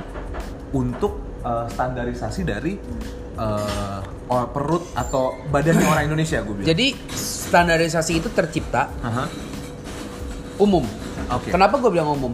untuk 0.72 1.22
eh, 1.41 1.65
standarisasi 1.67 2.41
dari 2.41 2.74
or- 4.25 4.50
perut 4.50 4.95
atau 4.95 5.36
badannya 5.45 5.86
orang 5.86 6.07
Indonesia 6.07 6.39
gue 6.39 6.55
bilang. 6.55 6.67
jadi 6.67 6.88
standarisasi 7.12 8.12
itu 8.17 8.29
tercipta 8.31 8.88
Aha. 9.03 9.27
Umum 10.62 10.83
Oke. 11.31 11.51
kenapa 11.51 11.79
gue 11.79 11.91
bilang 11.91 12.15
umum 12.15 12.33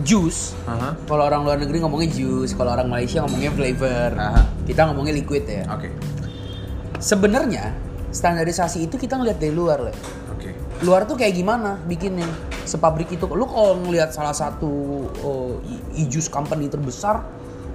jus 0.00 0.56
Aha. 0.64 0.96
kalau 1.04 1.28
orang 1.28 1.44
luar 1.44 1.56
negeri 1.60 1.84
ngomongnya 1.84 2.08
jus 2.12 2.56
kalau 2.56 2.72
orang 2.72 2.88
Malaysia 2.88 3.20
ngomongnya 3.20 3.52
flavor 3.52 4.10
Aha. 4.16 4.42
kita 4.64 4.80
ngomongnya 4.88 5.14
liquid 5.16 5.44
ya 5.44 5.64
Oke. 5.68 5.92
sebenarnya 7.00 7.76
standarisasi 8.10 8.90
itu 8.90 8.98
kita 8.98 9.14
ngeliat 9.16 9.38
dari 9.38 9.54
luar 9.54 9.78
Le. 9.86 9.94
Oke. 10.34 10.50
luar 10.82 11.06
tuh 11.06 11.14
kayak 11.14 11.36
gimana 11.36 11.78
bikinnya 11.86 12.26
sepabrik 12.70 13.10
itu. 13.10 13.26
Lu 13.26 13.46
kalau 13.50 13.78
ngelihat 13.82 14.14
salah 14.14 14.34
satu 14.34 14.70
uh, 15.22 15.54
e- 15.66 16.06
e-juice 16.06 16.30
company 16.30 16.70
terbesar, 16.70 17.22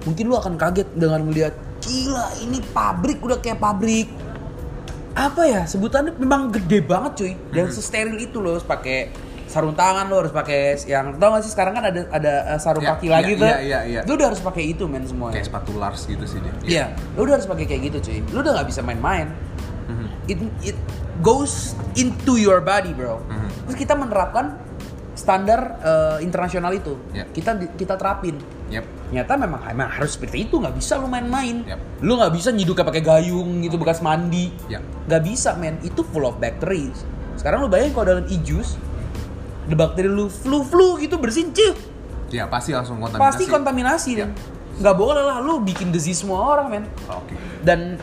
mungkin 0.08 0.32
lu 0.32 0.36
akan 0.40 0.56
kaget 0.56 0.88
dengan 0.96 1.20
melihat 1.28 1.52
gila 1.84 2.32
ini 2.40 2.64
pabrik 2.72 3.20
udah 3.20 3.38
kayak 3.44 3.60
pabrik 3.60 4.08
apa 5.16 5.42
ya 5.48 5.64
sebutannya 5.64 6.12
memang 6.20 6.52
gede 6.52 6.84
banget 6.84 7.12
cuy 7.16 7.32
dan 7.48 7.72
sesteril 7.72 8.20
itu 8.20 8.36
loh 8.36 8.60
harus 8.60 8.66
pakai 8.68 9.08
sarung 9.48 9.72
tangan 9.72 10.12
lo 10.12 10.20
harus 10.20 10.34
pakai 10.34 10.76
yang 10.84 11.16
tau 11.16 11.32
gak 11.32 11.46
sih 11.46 11.56
sekarang 11.56 11.72
kan 11.72 11.88
ada 11.88 12.04
ada 12.12 12.32
uh, 12.52 12.60
sarung 12.60 12.84
Ya, 12.84 12.92
kaki 12.98 13.06
iya, 13.08 13.14
lagi 13.16 13.32
tuh 13.38 13.48
iya, 13.48 13.58
iya, 13.64 13.80
iya. 13.88 14.00
lu 14.04 14.12
udah 14.18 14.28
harus 14.28 14.42
pakai 14.44 14.76
itu 14.76 14.84
men 14.84 15.08
semua 15.08 15.32
kayak 15.32 15.48
sepatu 15.48 15.72
Lars 15.80 16.04
gitu 16.04 16.24
sih 16.28 16.38
dia 16.44 16.52
Iya, 16.66 16.84
lu 17.16 17.24
udah 17.24 17.40
harus 17.40 17.48
pakai 17.48 17.64
kayak 17.64 17.80
gitu 17.88 17.98
cuy. 18.10 18.18
Lu 18.34 18.38
udah 18.44 18.52
nggak 18.60 18.68
bisa 18.68 18.80
main-main. 18.84 19.30
Mhm. 19.86 20.06
It 20.26 20.38
it 20.74 20.78
goes 21.22 21.78
into 21.94 22.36
your 22.36 22.58
body, 22.58 22.90
bro. 22.92 23.22
Mhm. 23.24 23.70
Terus 23.70 23.76
kita 23.78 23.94
menerapkan 23.94 24.58
standar 25.14 25.78
eh, 25.80 26.18
internasional 26.26 26.74
itu. 26.74 26.98
Iya. 27.14 27.24
Kita 27.30 27.56
kita 27.78 27.94
terapin. 27.96 28.36
Yep. 28.68 28.84
Ternyata 29.06 29.38
memang, 29.38 29.62
memang 29.62 29.90
harus 29.90 30.18
seperti 30.18 30.50
itu, 30.50 30.58
nggak 30.58 30.74
bisa 30.74 30.98
lu 30.98 31.06
main-main. 31.06 31.62
Yep. 31.62 32.02
Lu 32.02 32.18
nggak 32.18 32.32
bisa 32.34 32.50
nyiduk 32.50 32.74
kayak 32.74 32.90
pakai 32.90 33.02
gayung 33.06 33.62
gitu 33.62 33.78
bekas 33.78 34.02
mandi. 34.02 34.50
Yep. 34.66 35.06
Nggak 35.06 35.22
bisa, 35.22 35.54
men. 35.54 35.78
Itu 35.86 36.02
full 36.10 36.26
of 36.26 36.42
bacteria. 36.42 36.90
Sekarang 37.38 37.62
lu 37.62 37.68
bayangin 37.70 37.94
kalau 37.94 38.06
dalam 38.18 38.26
e-juice, 38.26 38.74
the 39.70 39.78
bakteri 39.78 40.10
lu 40.10 40.26
flu-flu 40.26 40.98
gitu 40.98 41.22
bersin, 41.22 41.54
cuy. 41.54 41.70
Ya 42.34 42.50
pasti 42.50 42.74
langsung 42.74 42.98
kontaminasi. 42.98 43.22
Pasti 43.22 43.44
kontaminasi. 43.46 44.10
Ya. 44.18 44.26
men. 44.26 44.34
Nggak 44.76 44.96
boleh 44.98 45.22
lah, 45.22 45.38
lu 45.40 45.62
bikin 45.62 45.94
disease 45.94 46.20
semua 46.20 46.42
orang, 46.42 46.66
men 46.68 46.84
Oke. 47.08 47.38
dan 47.64 47.96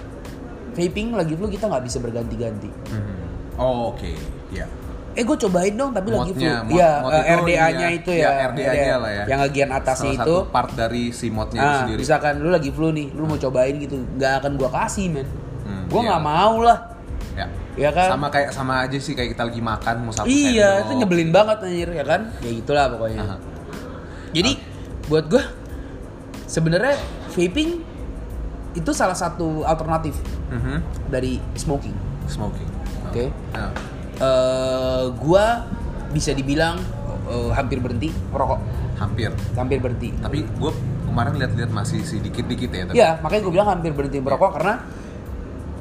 vaping 0.74 1.14
lagi 1.14 1.38
flu 1.38 1.46
kita 1.52 1.70
nggak 1.70 1.84
bisa 1.86 2.02
berganti-ganti. 2.02 2.72
Mhm. 2.90 3.16
Oh, 3.62 3.94
Oke, 3.94 4.18
ya. 4.50 4.66
Eh 5.14 5.22
gue 5.22 5.38
cobain 5.38 5.70
dong 5.72 5.92
tapi 5.92 6.10
lagi 6.10 6.32
flu. 6.32 6.42
Mod- 6.42 6.70
Iya 6.70 6.92
mod 7.00 7.12
eh, 7.12 7.22
itu 7.22 7.34
RDA-nya 7.40 7.88
ini 7.88 7.98
itu 7.98 8.12
ya, 8.12 8.26
ya. 8.26 8.46
RDA-nya 8.48 8.96
lah 8.98 9.12
ya. 9.12 9.24
Yang 9.28 9.40
bagian 9.44 9.70
atasnya 9.72 10.12
Salah 10.12 10.14
itu. 10.20 10.36
satu 10.36 10.50
part 10.50 10.72
dari 10.74 11.04
si 11.10 11.28
modnya 11.30 11.60
itu 11.60 11.68
Nah, 11.68 11.80
sendiri. 11.80 12.00
misalkan 12.02 12.34
lu 12.38 12.50
lagi 12.50 12.70
flu 12.70 12.88
nih, 12.90 13.08
lu 13.12 13.24
mau 13.24 13.38
cobain 13.38 13.76
gitu, 13.76 13.96
nggak 14.12 14.34
akan 14.42 14.52
gua 14.56 14.70
kasih 14.76 15.06
men. 15.08 15.28
Hmm, 15.64 15.86
iya. 15.86 16.02
nggak 16.04 16.22
mau 16.22 16.56
lah. 16.60 16.78
Ya. 17.34 17.46
Ya 17.74 17.90
kan? 17.90 18.10
Sama 18.12 18.28
kayak 18.28 18.50
sama 18.52 18.74
aja 18.82 18.98
sih 18.98 19.14
kayak 19.14 19.34
kita 19.34 19.44
lagi 19.44 19.58
makan 19.60 19.96
mau 20.02 20.12
satu 20.12 20.26
iya, 20.26 20.78
sendok. 20.78 20.84
itu 20.84 20.94
nyebelin 21.00 21.30
banget 21.30 21.58
anjir 21.60 21.90
ya 21.92 22.04
kan? 22.04 22.22
Ya 22.40 22.52
gitulah 22.52 22.86
pokoknya. 22.88 23.22
Aha. 23.24 23.36
Jadi 24.32 24.52
buat 25.04 25.26
gua 25.28 25.44
sebenarnya 26.44 26.98
vaping 27.30 27.82
itu 28.74 28.92
salah 28.92 29.14
satu 29.14 29.62
alternatif 29.64 30.18
Mhm. 30.50 30.78
dari 31.08 31.38
smoking. 31.54 31.94
Smoking. 32.26 32.70
Oke. 33.04 33.30
Nah, 33.52 33.70
eh 34.20 35.04
gua 35.18 35.66
bisa 36.14 36.30
dibilang 36.32 36.78
eh, 37.26 37.50
hampir 37.54 37.82
berhenti 37.82 38.14
merokok, 38.30 38.60
hampir. 39.02 39.34
hampir 39.58 39.78
berhenti. 39.82 40.14
Tapi 40.22 40.46
gue 40.46 40.72
kemarin 41.10 41.34
lihat-lihat 41.42 41.72
masih 41.74 42.06
sih 42.06 42.22
dikit-dikit 42.22 42.70
ya. 42.70 42.84
Tapi... 42.86 42.96
Iya, 42.98 43.10
makanya 43.22 43.42
gue 43.46 43.54
bilang 43.54 43.70
hampir 43.70 43.92
berhenti 43.94 44.22
merokok 44.22 44.58
karena 44.62 44.82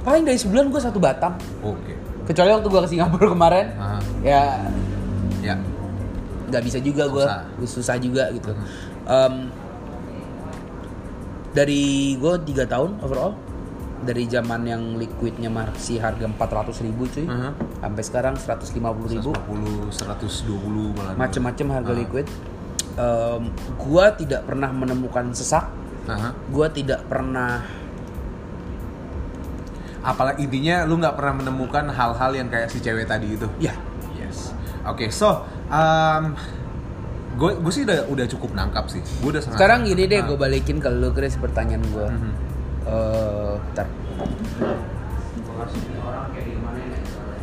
paling 0.03 0.25
dari 0.25 0.39
sebulan 0.41 0.73
gue 0.73 0.81
satu 0.81 0.99
batang. 0.99 1.37
Oke. 1.61 1.95
Kecuali 2.25 2.51
waktu 2.55 2.69
gue 2.71 2.81
ke 2.81 2.89
Singapura 2.89 3.29
kemarin, 3.29 3.67
Aha. 3.77 3.99
ya 4.23 4.43
Ya. 5.43 5.59
nggak 6.49 6.62
bisa 6.62 6.79
juga 6.79 7.09
gue, 7.11 7.25
Susah. 7.27 7.43
susah. 7.67 7.97
juga 7.99 8.31
gitu. 8.31 8.53
Mhm. 8.55 8.65
Em, 9.09 9.35
dari 11.53 12.15
gue 12.17 12.35
tiga 12.49 12.65
tahun 12.65 12.97
overall, 13.03 13.37
dari 14.02 14.26
zaman 14.26 14.62
yang 14.62 14.82
liquidnya 14.94 15.47
masih 15.47 15.99
harga 15.99 16.26
400 16.26 16.82
ribu 16.82 17.06
cuy, 17.06 17.25
Mhm. 17.25 17.50
sampai 17.78 18.02
sekarang 18.02 18.35
150 18.35 19.06
ribu. 19.09 19.30
150, 19.30 19.88
120 19.88 20.90
malah. 20.92 21.14
macem-macem 21.14 21.66
harga 21.71 21.92
Ah. 21.92 21.99
liquid. 21.99 22.26
Em, 22.92 23.42
gua 23.80 24.12
tidak 24.12 24.45
pernah 24.45 24.69
menemukan 24.69 25.32
sesak. 25.32 25.65
Aha. 26.04 26.34
Gua 26.49 26.67
tidak 26.67 27.06
pernah. 27.06 27.62
Apalagi 30.02 30.43
intinya 30.43 30.82
lu 30.82 30.99
nggak 30.99 31.15
pernah 31.15 31.34
menemukan 31.38 31.86
hal-hal 31.88 32.30
yang 32.34 32.50
kayak 32.50 32.67
si 32.67 32.82
cewek 32.82 33.06
tadi 33.06 33.32
itu. 33.32 33.47
Ya, 33.56 33.71
Yes. 34.12 34.50
Oke, 34.82 35.06
so 35.08 35.41
um, 35.69 36.34
gue 37.32 37.50
gue 37.54 37.73
sih 37.73 37.86
udah 37.86 38.10
udah 38.10 38.26
cukup 38.28 38.50
nangkap 38.52 38.91
sih. 38.91 38.99
Gue 39.23 39.30
udah 39.30 39.43
sekarang 39.47 39.86
gini 39.86 40.04
deh, 40.04 40.19
Ah. 40.19 40.26
gue 40.26 40.34
balikin 40.34 40.76
ke 40.76 40.91
lu 40.91 41.15
Chris 41.15 41.38
pertanyaan 41.38 41.86
gua. 41.88 42.10
Mhm. 42.10 42.30
Eh, 42.82 43.42
bentar. 43.71 43.87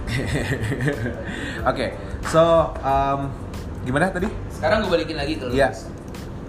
Oke, 1.70 1.86
so 2.28 2.42
um, 2.82 3.20
gimana 3.86 4.10
tadi? 4.10 4.28
Sekarang 4.50 4.84
gue 4.84 4.92
balikin 4.92 5.18
lagi 5.18 5.38
ke 5.38 5.46
lu. 5.48 5.54
Iya. 5.54 5.70
Chris. 5.72 5.86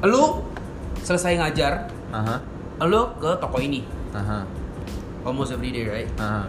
Lu 0.09 0.49
selesai 1.05 1.37
ngajar, 1.37 1.93
Aha, 2.11 2.41
lu 2.83 3.03
ke 3.21 3.31
toko 3.39 3.61
ini. 3.61 3.85
aha, 4.11 4.43
Almost 5.23 5.53
every 5.53 5.71
day, 5.71 5.85
right? 5.87 6.11
aha. 6.17 6.49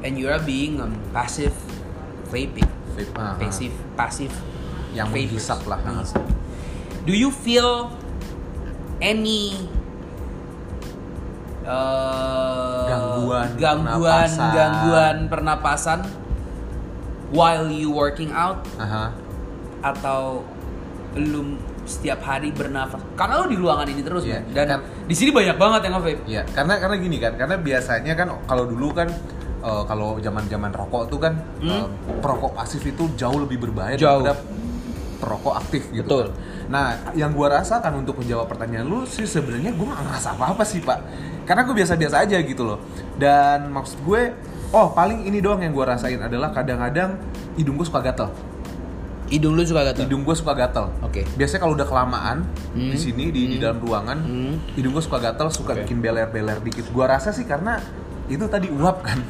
And 0.00 0.16
you 0.16 0.32
are 0.32 0.40
being 0.40 0.80
um, 0.80 0.96
passive 1.12 1.52
vaping. 2.32 2.64
Vape, 2.96 3.12
aha. 3.12 3.36
Passive, 3.36 3.74
passive. 3.94 4.32
Yang 4.96 5.08
menghisap 5.12 5.60
lah. 5.68 5.76
Menghisap. 5.84 6.24
Do 7.04 7.12
you 7.12 7.28
feel 7.28 7.92
any 8.98 9.68
uh, 11.70 12.84
Gangguan 12.84 13.48
gangguan, 13.54 14.26
pernapasan. 14.26 14.50
gangguan 14.52 15.16
pernapasan 15.26 16.00
while 17.30 17.70
you 17.70 17.88
working 17.88 18.34
out 18.34 18.66
Aha. 18.76 19.14
atau 19.80 20.42
lu 21.14 21.54
setiap 21.82 22.22
hari 22.22 22.50
bernafas? 22.50 22.98
Karena 23.14 23.42
lu 23.42 23.46
di 23.48 23.56
ruangan 23.56 23.86
ini 23.86 24.02
terus, 24.02 24.22
men. 24.22 24.46
dan 24.50 24.66
kan- 24.68 24.84
di 25.06 25.14
sini 25.14 25.30
banyak 25.30 25.54
banget 25.54 25.80
yang 25.84 25.94
nge-vape. 25.98 26.22
Iya, 26.24 26.42
karena 26.48 26.74
karena 26.78 26.96
gini 26.96 27.16
kan, 27.18 27.32
karena 27.34 27.56
biasanya 27.56 28.12
kan 28.14 28.28
kalau 28.44 28.64
dulu 28.64 28.94
kan 28.94 29.08
eh, 29.60 29.82
kalau 29.84 30.16
zaman-zaman 30.18 30.70
rokok 30.70 31.02
tuh 31.06 31.18
kan 31.18 31.34
Hmm? 31.58 31.70
eh, 31.72 31.86
perokok 32.18 32.54
pasif 32.54 32.82
itu 32.82 33.10
jauh 33.14 33.38
lebih 33.38 33.58
berbahaya 33.60 33.94
Jauh. 33.94 34.22
daripada 34.22 34.38
perokok 35.20 35.54
aktif 35.54 35.92
gitu. 35.92 36.08
Betul. 36.08 36.26
kan. 36.26 36.32
Nah, 36.70 36.84
yang 37.12 37.30
gua 37.30 37.60
rasakan 37.60 38.00
untuk 38.00 38.16
menjawab 38.16 38.48
pertanyaan 38.48 38.88
lu 38.88 39.04
sih 39.04 39.22
sebenarnya 39.22 39.76
gua 39.76 39.92
nggak 39.92 40.02
ngerasa 40.08 40.28
apa-apa 40.34 40.64
sih 40.64 40.80
pak, 40.80 40.98
karena 41.44 41.62
gue 41.62 41.74
biasa-biasa 41.76 42.16
aja 42.24 42.40
gitu 42.40 42.64
loh. 42.64 42.78
Dan 43.14 43.68
maksud 43.68 44.00
gue, 44.00 44.32
oh 44.70 44.90
paling 44.90 45.22
ini 45.22 45.38
doang 45.38 45.60
yang 45.60 45.70
gua 45.70 45.92
rasain 45.92 46.16
adalah 46.16 46.48
kadang-kadang 46.50 47.20
hidung 47.54 47.76
gue 47.76 47.84
suka 47.84 48.00
gatel. 48.00 48.32
Hidung 49.30 49.54
lu 49.54 49.62
suka 49.62 49.86
gatel? 49.86 50.10
Hidung 50.10 50.26
gue 50.26 50.34
suka 50.34 50.58
gatel. 50.58 50.90
Oke. 51.02 51.22
Biasanya 51.38 51.60
kalau 51.62 51.78
udah 51.78 51.86
kelamaan 51.86 52.50
Hmm. 52.74 52.90
di 52.90 52.98
sini 52.98 53.30
di, 53.30 53.46
di 53.46 53.56
dalam 53.62 53.78
ruangan, 53.78 54.18
Hmm. 54.18 54.54
hidung 54.74 54.90
gue 54.90 55.02
suka 55.02 55.22
gatel, 55.22 55.46
suka 55.54 55.74
Oke. 55.74 55.86
bikin 55.86 56.02
beler-beler 56.02 56.58
dikit. 56.58 56.90
Gua 56.90 57.06
rasa 57.06 57.30
sih 57.30 57.46
karena 57.46 57.78
itu 58.26 58.42
tadi 58.46 58.66
uap 58.70 59.02
kan. 59.02 59.22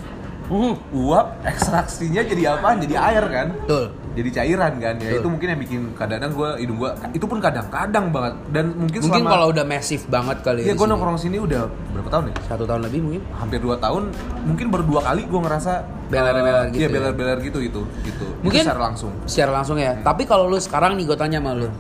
Uh, 0.51 0.75
Uap 0.93 1.39
ekstraksinya 1.45 2.21
jadi 2.21 2.43
apaan? 2.51 2.77
Jadi 2.79 2.93
air 2.93 3.23
kan. 3.25 3.49
betul. 3.57 3.87
Jadi 4.11 4.27
cairan 4.35 4.73
kan. 4.77 4.95
Ya 4.97 5.07
Betul. 5.07 5.17
itu 5.17 5.29
mungkin 5.31 5.49
yang 5.49 5.61
bikin 5.61 5.81
kadang-kadang 5.95 6.35
gue 6.35 6.51
hidung 6.59 6.77
gue 6.77 6.91
itu 7.15 7.25
pun 7.25 7.39
kadang-kadang 7.39 8.11
banget 8.11 8.35
dan 8.51 8.65
mungkin, 8.75 8.99
Mungkin 9.01 9.23
selama 9.23 9.31
kalau 9.31 9.47
udah 9.49 9.63
massive 9.65 10.03
banget 10.05 10.43
kali 10.43 10.61
ya 10.61 10.75
gue 10.75 10.83
nongkrong 10.85 11.15
sini 11.15 11.39
udah 11.39 11.71
berapa 11.95 12.11
tahun 12.11 12.25
ya? 12.27 12.35
satu 12.45 12.67
tahun 12.67 12.91
lebih 12.91 13.01
mungkin. 13.01 13.23
Hampir 13.33 13.63
dua 13.63 13.79
tahun. 13.79 14.11
Mungkin 14.45 14.67
baru 14.69 14.83
dua 14.85 15.01
kali 15.05 15.23
gue 15.25 15.41
ngerasa 15.41 15.73
Beler-beler 16.11 16.43
eh, 16.43 16.63
gitu 16.69 16.75
Iya 16.75 16.83
ya? 16.83 16.91
beler-beler 16.91 17.39
gitu 17.39 17.59
itu 17.63 17.81
gitu. 18.03 18.27
Itu 18.27 18.27
Mungkin- 18.43 18.67
secara 18.67 18.81
langsung. 18.83 19.13
secara 19.25 19.51
langsung 19.55 19.79
ya. 19.79 19.95
Tapi 19.97 20.27
kalau 20.27 20.51
lu 20.51 20.59
sekarang 20.59 20.99
nih 20.99 21.07
gue 21.07 21.15
tanya 21.15 21.39
sama 21.39 21.55
lu, 21.55 21.71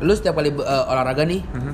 lu 0.00 0.12
setiap 0.12 0.34
kali 0.34 0.50
uh, 0.50 0.90
olahraga 0.90 1.22
nih, 1.22 1.38
Mhm. 1.46 1.72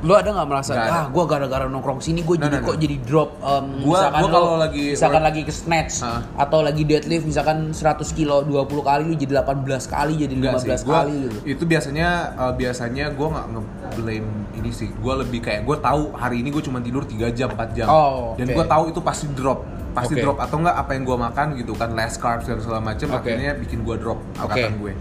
Lu 0.00 0.12
ada 0.12 0.28
nggak 0.30 0.46
merasa 0.46 0.72
Nggak 0.72 0.86
ada. 0.86 0.94
ah 0.94 1.04
gue 1.06 1.24
gara-gara 1.26 1.64
nongkrong 1.66 2.00
sini 2.00 2.20
gue 2.20 2.34
No, 2.34 2.42
jadi 2.42 2.56
no, 2.56 2.64
kok 2.64 2.76
jadi 2.76 2.96
drop 3.00 3.30
um, 3.38 3.66
Gua- 3.80 4.00
misalkan 4.00 4.16
gua 4.16 4.24
lu- 4.24 4.32
kalau 4.32 4.50
lagi 4.56 4.84
misalkan 4.90 5.14
work- 5.16 5.28
lagi 5.28 5.40
ke 5.42 5.52
snatch 5.52 5.94
atau 6.34 6.58
lagi 6.60 6.82
deadlift 6.82 7.24
misalkan 7.24 7.58
100 7.70 7.84
kilo 8.10 8.36
20 8.42 8.64
kali 8.80 9.02
lu 9.04 9.14
jadi 9.14 9.32
18 9.38 9.60
kali 9.86 10.12
jadi 10.16 10.32
Enggak 10.32 10.52
15 10.58 10.64
sih, 10.74 10.84
gua, 10.84 10.96
kali 10.98 11.14
gitu. 11.20 11.38
Itu 11.46 11.62
biasanya 11.64 12.08
uh, 12.34 12.52
biasanya 12.52 13.04
gue 13.10 13.26
nggak 13.28 13.46
nge-blame 13.50 14.28
ini 14.54 14.70
sih. 14.70 14.88
Gue 14.90 15.14
lebih 15.16 15.40
kayak 15.40 15.62
gue 15.62 15.76
tahu 15.78 16.02
hari 16.14 16.40
ini 16.40 16.48
gue 16.48 16.62
cuma 16.62 16.78
tidur 16.78 17.02
3 17.02 17.28
jam 17.30 17.48
4 17.50 17.72
jam. 17.72 17.86
Oh, 17.86 18.32
Dan 18.34 18.46
oke. 18.46 18.54
gue 18.54 18.64
tahu 18.66 18.84
itu 18.88 19.00
pasti 19.00 19.26
drop, 19.30 19.60
pasti 19.90 20.14
Oke. 20.14 20.22
drop 20.22 20.36
atau 20.38 20.56
enggak 20.58 20.76
apa 20.76 20.90
yang 20.92 21.04
gue 21.04 21.16
makan 21.18 21.46
gitu 21.54 21.72
kan 21.74 21.92
less 21.92 22.16
carbs 22.16 22.44
dan 22.44 22.56
segala 22.56 22.80
macam 22.80 23.08
Oke. 23.10 23.20
akhirnya 23.26 23.52
bikin 23.54 23.82
gue 23.82 23.96
drop 23.96 24.16
angkatan 24.34 24.72
Oke. 24.72 24.80
gue. 24.80 24.92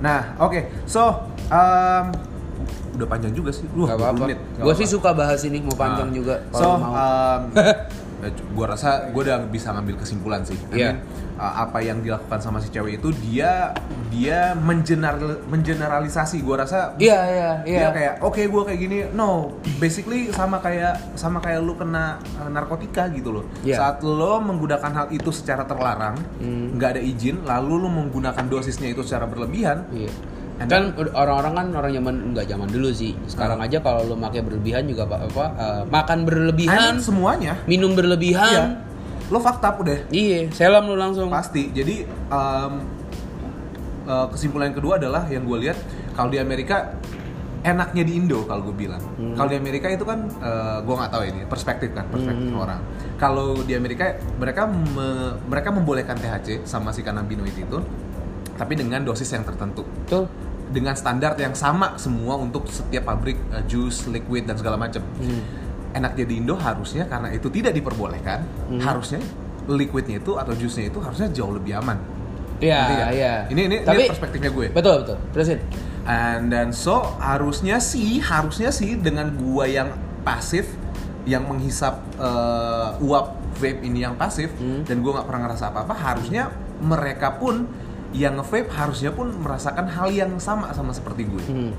Nah, 0.00 0.34
oke. 0.36 0.60
So, 0.84 1.14
um, 1.46 2.31
udah 2.92 3.06
panjang 3.06 3.32
juga 3.32 3.50
sih. 3.50 3.64
Lu 3.70 3.84
Gak 3.84 3.94
20 3.94 4.02
apa-apa. 4.02 4.22
menit. 4.22 4.38
Gue 4.56 4.74
sih 4.74 4.86
suka 4.86 5.10
bahas 5.12 5.40
ini 5.42 5.58
mau 5.58 5.74
panjang 5.74 6.08
Ah. 6.08 6.14
juga 6.14 6.34
So, 6.50 6.66
mau. 6.72 6.92
um, 6.92 7.40
eh, 8.22 8.32
gua 8.50 8.66
rasa 8.68 9.10
gua 9.10 9.22
udah 9.24 9.38
bisa 9.46 9.70
ngambil 9.70 9.98
kesimpulan 9.98 10.40
sih. 10.40 10.54
I 10.70 10.76
Iya. 10.76 10.88
mean, 10.88 10.98
uh, 11.34 11.54
apa 11.60 11.78
yang 11.80 11.98
dilakukan 12.00 12.38
sama 12.38 12.58
si 12.58 12.68
cewek 12.68 12.96
itu 12.96 13.10
dia 13.20 13.74
dia 14.08 14.54
mengeneral 14.54 15.42
mengeneralisasi. 15.44 16.38
Gua 16.40 16.60
rasa 16.60 16.94
Iya 16.96 17.18
iya 17.24 17.50
iya. 17.64 17.78
dia 17.80 17.88
kayak 17.90 18.14
oke 18.20 18.38
gua 18.46 18.62
kayak 18.62 18.78
gini. 18.80 18.96
No, 19.10 19.50
basically 19.76 20.30
sama 20.30 20.58
kayak 20.58 21.02
sama 21.14 21.40
kayak 21.40 21.60
lu 21.60 21.74
kena 21.74 22.04
uh, 22.36 22.46
narkotika 22.46 23.10
gitu 23.10 23.32
loh. 23.32 23.44
Iya. 23.60 23.74
Saat 23.76 23.96
lo 24.02 24.38
menggunakan 24.38 24.92
hal 24.92 25.06
itu 25.10 25.30
secara 25.30 25.64
terlarang, 25.64 26.14
Hmm. 26.38 26.74
nggak 26.74 26.90
ada 26.92 27.02
izin, 27.02 27.42
lalu 27.42 27.74
lu 27.76 27.88
menggunakan 27.90 28.44
dosisnya 28.44 28.86
itu 28.88 29.02
secara 29.02 29.26
berlebihan, 29.26 29.82
Iya. 29.90 30.14
Kan 30.64 30.82
orang-orang 31.12 31.52
kan 31.52 31.66
orang 31.74 31.90
zaman 31.92 32.14
nggak 32.32 32.46
zaman 32.46 32.68
dulu 32.68 32.88
sih. 32.90 33.12
Sekarang 33.24 33.58
Ah. 33.58 33.66
aja 33.66 33.78
kalau 33.78 34.04
lo 34.04 34.14
makai 34.14 34.40
berlebihan 34.40 34.84
juga 34.84 35.04
apa, 35.04 35.16
apa 35.24 35.44
eh, 35.54 35.82
makan 35.86 36.18
I 36.18 36.24
berlebihan, 36.24 36.92
mean, 36.92 36.96
semuanya 36.98 37.52
minum 37.64 37.90
Iya. 37.90 37.96
berlebihan. 37.96 38.62
Lo 39.28 39.38
fakta 39.38 39.72
udah 39.74 39.98
Iya, 40.08 40.50
selam 40.50 40.84
lu 40.84 40.94
langsung. 40.94 41.26
pasti. 41.28 41.70
Jadi 41.70 42.04
um, 42.28 42.72
uh, 44.04 44.26
kesimpulan 44.28 44.68
yang 44.68 44.76
kedua 44.76 44.94
adalah 44.96 45.24
yang 45.26 45.42
gue 45.42 45.58
lihat 45.60 45.78
kalau 46.12 46.28
di 46.28 46.36
Amerika 46.36 46.92
enaknya 47.62 48.02
di 48.02 48.18
Indo 48.18 48.42
kalau 48.42 48.66
gue 48.66 48.76
bilang. 48.76 49.00
Hmm. 49.16 49.32
Kalau 49.32 49.48
di 49.48 49.56
Amerika 49.56 49.86
itu 49.86 50.02
kan 50.02 50.26
gue 50.82 50.94
nggak 50.94 51.10
tahu 51.10 51.22
ini 51.24 51.40
perspektif 51.46 51.94
kan 51.94 52.04
perspektif 52.06 52.50
Hmm. 52.50 52.60
orang. 52.60 52.80
Kalau 53.16 53.54
di 53.56 53.72
Amerika 53.72 54.04
mereka 54.34 54.66
me- 54.66 55.38
mereka 55.46 55.70
membolehkan 55.70 56.18
THC 56.18 56.66
sama 56.66 56.90
si 56.90 57.00
cannabinoid 57.00 57.54
itu 57.54 57.78
tapi 58.52 58.74
dengan 58.74 59.00
dosis 59.00 59.26
yang 59.28 59.42
tertentu 59.42 59.80
Tuh. 60.04 60.26
Dengan 60.72 60.96
standar 60.96 61.36
yang 61.36 61.52
sama 61.52 62.00
semua 62.00 62.40
untuk 62.40 62.64
setiap 62.66 63.04
pabrik 63.06 63.36
uh, 63.52 63.60
jus, 63.68 64.08
liquid 64.08 64.48
dan 64.48 64.56
segala 64.56 64.80
macam. 64.80 65.04
Hmm. 65.20 65.40
Enaknya 65.92 66.24
di 66.24 66.40
Indo 66.40 66.56
harusnya 66.56 67.04
karena 67.04 67.28
itu 67.30 67.52
tidak 67.52 67.76
diperbolehkan, 67.76 68.40
Hmm. 68.72 68.80
harusnya 68.80 69.20
liquidnya 69.68 70.18
itu 70.18 70.34
atau 70.34 70.56
jusnya 70.56 70.88
itu 70.88 70.98
harusnya 70.98 71.28
jauh 71.28 71.52
lebih 71.52 71.76
aman. 71.76 72.00
Iya, 72.58 72.82
iya. 73.12 73.32
Ini 73.46 73.60
ini, 73.66 73.76
ini 73.82 73.86
Tapi 73.86 74.06
perspektifnya 74.08 74.50
gue. 74.50 74.66
betul 74.70 75.02
betul. 75.04 75.18
Terusin. 75.34 75.58
And 76.02 76.50
then 76.50 76.70
so 76.72 77.02
harusnya 77.20 77.78
sih, 77.78 78.18
harusnya 78.18 78.70
sih 78.70 78.96
dengan 78.96 79.30
gua 79.36 79.66
yang 79.66 79.94
pasif 80.22 80.66
yang 81.22 81.46
menghisap 81.46 81.94
uh, 82.18 82.98
uap 82.98 83.38
vape 83.54 83.82
ini 83.82 84.02
yang 84.02 84.14
pasif 84.16 84.50
Hmm. 84.58 84.82
dan 84.82 84.98
gua 84.98 85.20
nggak 85.20 85.26
pernah 85.28 85.42
ngerasa 85.46 85.64
apa-apa, 85.70 85.94
harusnya 85.94 86.50
mereka 86.82 87.36
pun 87.36 87.66
yang 88.12 88.36
nge-vape 88.36 88.68
harusnya 88.68 89.10
pun 89.10 89.32
merasakan 89.40 89.88
hal 89.88 90.08
yang 90.12 90.36
sama 90.36 90.68
sama 90.72 90.92
seperti 90.92 91.24
gue. 91.24 91.42
Hmm. 91.48 91.72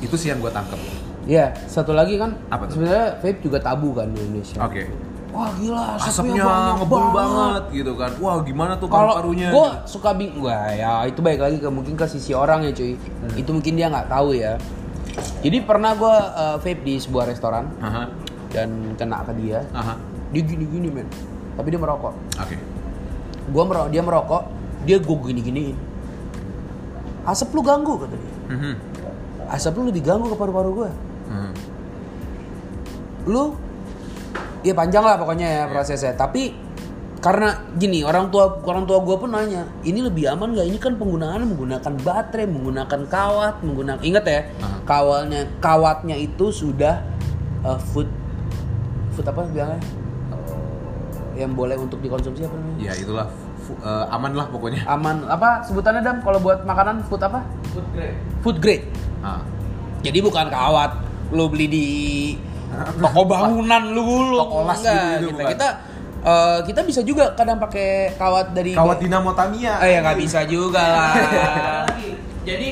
Itu 0.00 0.16
sih 0.16 0.32
yang 0.32 0.40
gue 0.40 0.48
tangkap. 0.48 0.80
Iya, 1.28 1.52
satu 1.68 1.92
lagi 1.92 2.16
kan 2.16 2.40
Apa 2.48 2.72
sebenarnya 2.72 3.20
vape 3.20 3.44
juga 3.44 3.60
tabu 3.60 3.92
kan 3.92 4.08
di 4.08 4.18
Indonesia. 4.18 4.64
Oke. 4.64 4.88
Wah 5.28 5.52
gila, 5.60 6.00
Asapnya 6.00 6.72
ngebul 6.80 7.12
banget. 7.12 7.62
gitu 7.76 7.92
kan. 8.00 8.10
Wah, 8.16 8.40
gimana 8.40 8.80
tuh 8.80 8.88
Kalau 8.88 9.12
paru-parunya? 9.12 9.52
gue 9.52 9.68
suka 9.84 10.16
bing, 10.16 10.40
wah 10.40 10.72
ya 10.72 11.04
itu 11.04 11.20
baik 11.20 11.36
lagi 11.36 11.58
ke 11.60 11.68
mungkin 11.68 12.00
ke 12.00 12.08
sisi 12.08 12.32
orang 12.32 12.64
ya 12.64 12.72
cuy. 12.72 12.96
Hmm. 12.96 13.36
Itu 13.36 13.52
mungkin 13.52 13.76
dia 13.76 13.92
nggak 13.92 14.08
tahu 14.08 14.32
ya. 14.32 14.56
Jadi 15.44 15.60
pernah 15.60 15.92
gue 15.92 16.14
vape 16.64 16.80
di 16.80 16.96
sebuah 16.96 17.28
restoran 17.28 17.68
Aha. 17.84 18.08
dan 18.48 18.96
kena 18.96 19.20
ke 19.28 19.36
dia. 19.36 19.60
Aha. 19.76 20.00
Dia 20.32 20.42
gini-gini 20.44 20.88
men, 20.88 21.08
tapi 21.60 21.68
dia 21.68 21.80
merokok. 21.80 22.16
Oke. 22.40 22.56
Gua 23.48 23.64
merokok, 23.64 23.88
dia 23.88 24.02
merokok, 24.04 24.42
dia 24.86 24.98
gue 24.98 25.16
gini-giniin. 25.30 25.76
Asap 27.24 27.54
lu 27.54 27.60
ganggu 27.62 27.98
kata 27.98 28.14
dia. 28.14 28.34
Mhm. 28.52 28.74
Asap 29.48 29.72
lu 29.80 29.90
lebih 29.90 30.02
ganggu 30.04 30.28
ke 30.28 30.36
paru-paru 30.36 30.70
gue. 30.84 30.90
Mhm. 31.28 31.52
lu 33.28 33.52
ya 34.64 34.72
panjang 34.72 35.04
lah 35.04 35.20
pokoknya 35.20 35.44
ya 35.44 35.62
prosesnya 35.68 36.16
tapi 36.16 36.56
karena 37.18 37.60
gini 37.76 38.00
orang 38.06 38.32
tua 38.32 38.62
orang 38.64 38.86
tua 38.88 39.04
gue 39.04 39.16
pun 39.18 39.28
nanya 39.28 39.68
ini 39.84 40.00
lebih 40.00 40.30
aman 40.32 40.54
nggak 40.54 40.64
ini 40.64 40.78
kan 40.80 40.96
penggunaannya 40.96 41.44
menggunakan 41.44 41.92
baterai 42.00 42.46
menggunakan 42.46 43.00
kawat 43.04 43.60
menggunakan 43.60 44.00
ingat 44.00 44.24
ya 44.24 44.40
Aha. 44.64 44.76
kawalnya 44.86 45.44
kawatnya 45.60 46.16
itu 46.16 46.48
sudah 46.48 47.04
uh, 47.66 47.76
food 47.76 48.08
food 49.12 49.26
apa 49.26 49.44
bilangnya 49.50 49.82
yang 51.36 51.52
boleh 51.52 51.76
untuk 51.76 52.00
dikonsumsi 52.00 52.46
apa 52.46 52.54
namanya 52.56 52.78
Ya 52.80 52.92
itulah 52.96 53.28
eh, 53.70 54.04
aman 54.08 54.32
lah 54.32 54.46
pokoknya. 54.46 54.82
aman. 54.84 55.26
Apa 55.26 55.62
sebutannya 55.62 56.00
dam? 56.00 56.20
Kalau 56.20 56.38
buat 56.38 56.62
makanan 56.62 57.04
food 57.04 57.20
apa? 57.20 57.44
Food 57.70 57.86
grade. 57.90 58.16
Food 58.40 58.56
grade. 58.58 58.84
Ah. 59.18 59.42
jadi 59.98 60.18
bukan 60.20 60.46
kawat. 60.46 60.92
Lu 61.28 61.46
beli 61.46 61.66
di 61.66 61.86
toko 63.02 63.24
bangunan 63.24 63.82
lu 63.88 64.00
dulu 64.00 64.36
Toko 64.38 64.58
las 64.62 64.78
Enggak, 64.78 64.92
gitu-gitu, 64.94 65.24
kita 65.24 65.32
bukan? 65.34 65.50
kita 65.52 65.68
eh, 66.20 66.58
kita 66.64 66.80
bisa 66.82 67.00
juga 67.00 67.24
kadang 67.32 67.58
pakai 67.58 67.88
kawat 68.14 68.46
dari 68.52 68.72
Kawat 68.72 68.98
Dinamo 68.98 69.32
Tamiya. 69.32 69.80
eh 69.80 69.88
ya 69.92 69.98
nggak 70.00 70.18
bisa 70.18 70.44
juga 70.44 70.80
lah. 70.80 71.12
Jadi 72.42 72.68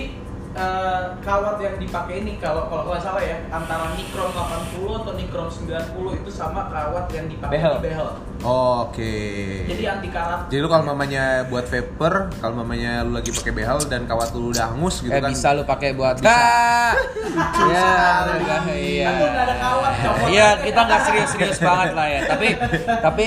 eh, 0.57 1.03
kawat 1.21 1.57
yang 1.61 1.77
dipakai 1.77 2.25
ini 2.25 2.41
kalau 2.41 2.67
kalau 2.67 2.89
nggak 2.89 2.99
salah 2.99 3.21
ya 3.21 3.37
antara 3.49 3.93
Nikron 3.93 4.33
80 4.33 4.99
atau 4.99 5.13
Nikron 5.13 5.49
90 5.53 6.19
itu 6.19 6.31
sama 6.33 6.67
kawat 6.67 7.07
yang 7.13 7.29
dipakai 7.29 7.55
Behel. 7.55 7.75
di 7.77 7.83
behel 7.85 8.09
Oke. 8.47 9.17
jadi 9.65 9.83
anti 9.93 10.09
karat 10.09 10.49
Jadi 10.49 10.61
lu 10.61 10.69
kalau 10.69 10.85
mamanya 10.87 11.45
buat 11.47 11.67
vapor, 11.67 12.31
kalau 12.37 12.55
mamanya 12.61 13.01
lu 13.01 13.13
lagi 13.13 13.33
pakai 13.33 13.53
behel 13.53 13.79
dan 13.87 14.05
kawat 14.05 14.33
lu 14.33 14.53
udah 14.53 14.73
hangus 14.73 15.01
gitu 15.01 15.11
eh 15.11 15.21
kan. 15.21 15.33
bisa 15.33 15.53
lu 15.53 15.65
pakai 15.65 15.93
buat 15.93 16.21
Kak! 16.21 16.95
ya 17.73 17.89
udah, 18.29 18.61
iya 18.73 19.07
Kan 19.07 19.15
lu 19.17 19.27
nggak 19.27 19.45
ada 19.45 19.55
kawat, 19.57 19.93
iya 20.29 20.49
aja. 20.53 20.63
kita 20.63 20.81
nggak 20.83 21.01
serius-serius 21.05 21.59
banget 21.61 21.91
lah 21.93 22.07
ya 22.07 22.21
tapi 22.25 22.49
tapi 23.07 23.27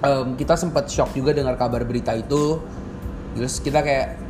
em, 0.00 0.26
kita 0.34 0.54
sempat 0.54 0.84
shock 0.86 1.10
juga 1.12 1.30
dengar 1.30 1.54
kabar 1.54 1.82
berita 1.82 2.14
itu 2.14 2.62
terus 3.36 3.60
kita 3.60 3.84
kayak 3.84 4.25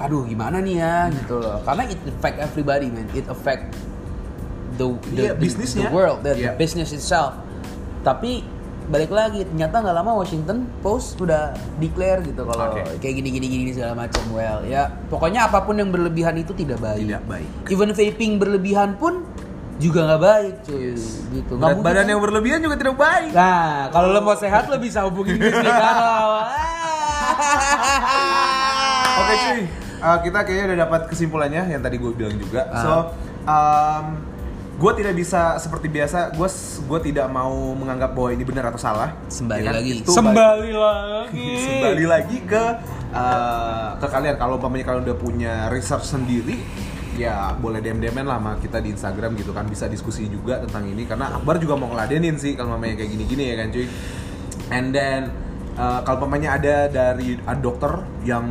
aduh 0.00 0.24
gimana 0.24 0.58
nih 0.58 0.76
ya 0.76 0.94
gitu 1.12 1.36
loh 1.36 1.60
karena 1.60 1.82
it 1.84 1.98
affect 2.02 2.36
everybody 2.38 2.86
man 2.88 3.06
it 3.10 3.26
affect 3.26 3.62
the 4.74 4.86
the, 5.06 5.22
Iya, 5.22 5.30
the- 5.30 5.38
bisnisnya. 5.38 5.82
the 5.82 5.90
world 5.90 6.18
the, 6.20 6.30
the 6.32 6.38
Iya. 6.42 6.50
business 6.54 6.90
itself 6.90 7.34
tapi 8.00 8.40
balik 8.86 9.08
lagi 9.08 9.44
ternyata 9.44 9.78
nggak 9.78 9.94
lama 9.94 10.10
Washington 10.16 10.66
Post 10.80 11.16
udah 11.16 11.52
declare 11.76 12.18
gitu 12.22 12.42
kalau 12.42 12.72
Oke. 12.72 12.80
kayak 12.98 13.14
gini 13.14 13.28
gini 13.30 13.46
gini 13.46 13.70
segala 13.70 13.94
macam 13.94 14.20
well 14.30 14.58
ya 14.64 14.88
pokoknya 15.06 15.44
apa 15.44 15.60
pun 15.60 15.76
yang 15.76 15.88
berlebihan 15.88 16.34
itu 16.34 16.50
tidak 16.52 16.80
baik 16.80 17.04
Tidak 17.04 17.22
baik. 17.22 17.48
even 17.68 17.88
vaping 17.90 18.36
berlebihan 18.36 18.96
pun 18.96 19.22
juga 19.76 20.06
nggak 20.06 20.20
baik 20.20 20.54
cuy 20.62 20.92
gitu 21.30 21.52
Nggak 21.54 21.72
Berat 21.72 21.82
badan 21.82 21.98
kan? 21.98 22.08
yang 22.08 22.20
berlebihan 22.20 22.58
juga 22.58 22.74
tidak 22.76 22.96
baik. 22.96 23.30
Nah, 23.32 23.88
kalau 23.88 24.06
lo 24.10 24.20
mau 24.20 24.34
sehat 24.34 24.66
lo 24.66 24.76
bisa 24.76 25.02
hubungin 25.02 25.36
Chris 25.36 25.54
Negaro. 25.54 26.40
Oke 29.20 29.34
cuy, 29.38 29.60
Uh, 30.00 30.18
kita 30.24 30.38
kayaknya 30.48 30.64
udah 30.72 30.78
dapat 30.88 31.00
kesimpulannya 31.12 31.62
yang 31.68 31.84
tadi 31.84 31.96
gue 32.00 32.12
bilang 32.16 32.36
juga. 32.40 32.66
Ah. 32.72 32.80
So, 32.80 32.92
um, 33.44 34.04
gue 34.80 34.92
tidak 34.96 35.14
bisa 35.14 35.60
seperti 35.60 35.92
biasa. 35.92 36.32
Gue 36.32 36.48
gue 36.88 37.00
tidak 37.12 37.28
mau 37.28 37.52
menganggap 37.76 38.16
bahwa 38.16 38.32
ini 38.32 38.44
benar 38.48 38.72
atau 38.72 38.80
salah. 38.80 39.12
Sembali 39.28 39.60
Ya 39.60 39.68
kan? 39.68 39.76
lagi. 39.76 39.92
Itu 40.00 40.10
Sembali 40.16 40.72
lagi. 40.72 41.50
Kembali 41.68 42.04
lagi 42.08 42.38
ke 42.48 42.64
uh, 43.12 43.88
ke 44.00 44.06
kalian 44.08 44.36
kalau 44.40 44.56
umpamanya 44.56 44.84
kalian 44.88 45.04
udah 45.04 45.18
punya 45.20 45.54
research 45.68 46.08
sendiri 46.08 46.58
ya 47.20 47.52
boleh 47.58 47.84
DM 47.84 48.00
DM 48.00 48.24
lah 48.24 48.40
sama 48.40 48.56
kita 48.56 48.80
di 48.80 48.96
Instagram 48.96 49.36
gitu 49.36 49.52
kan 49.52 49.68
bisa 49.68 49.84
diskusi 49.90 50.24
juga 50.30 50.62
tentang 50.64 50.88
ini 50.88 51.04
karena 51.04 51.36
Akbar 51.36 51.60
juga 51.60 51.76
mau 51.76 51.92
ngeladenin 51.92 52.40
sih 52.40 52.56
kalau 52.56 52.78
mamanya 52.78 53.02
kayak 53.02 53.10
gini-gini 53.12 53.44
ya 53.52 53.54
kan 53.60 53.68
cuy 53.68 53.86
and 54.72 54.88
then 54.96 55.28
uh, 55.76 56.00
kalau 56.06 56.24
umpamanya 56.24 56.56
ada 56.56 56.76
dari 56.88 57.36
ada 57.44 57.60
dokter 57.60 57.92
yang 58.24 58.48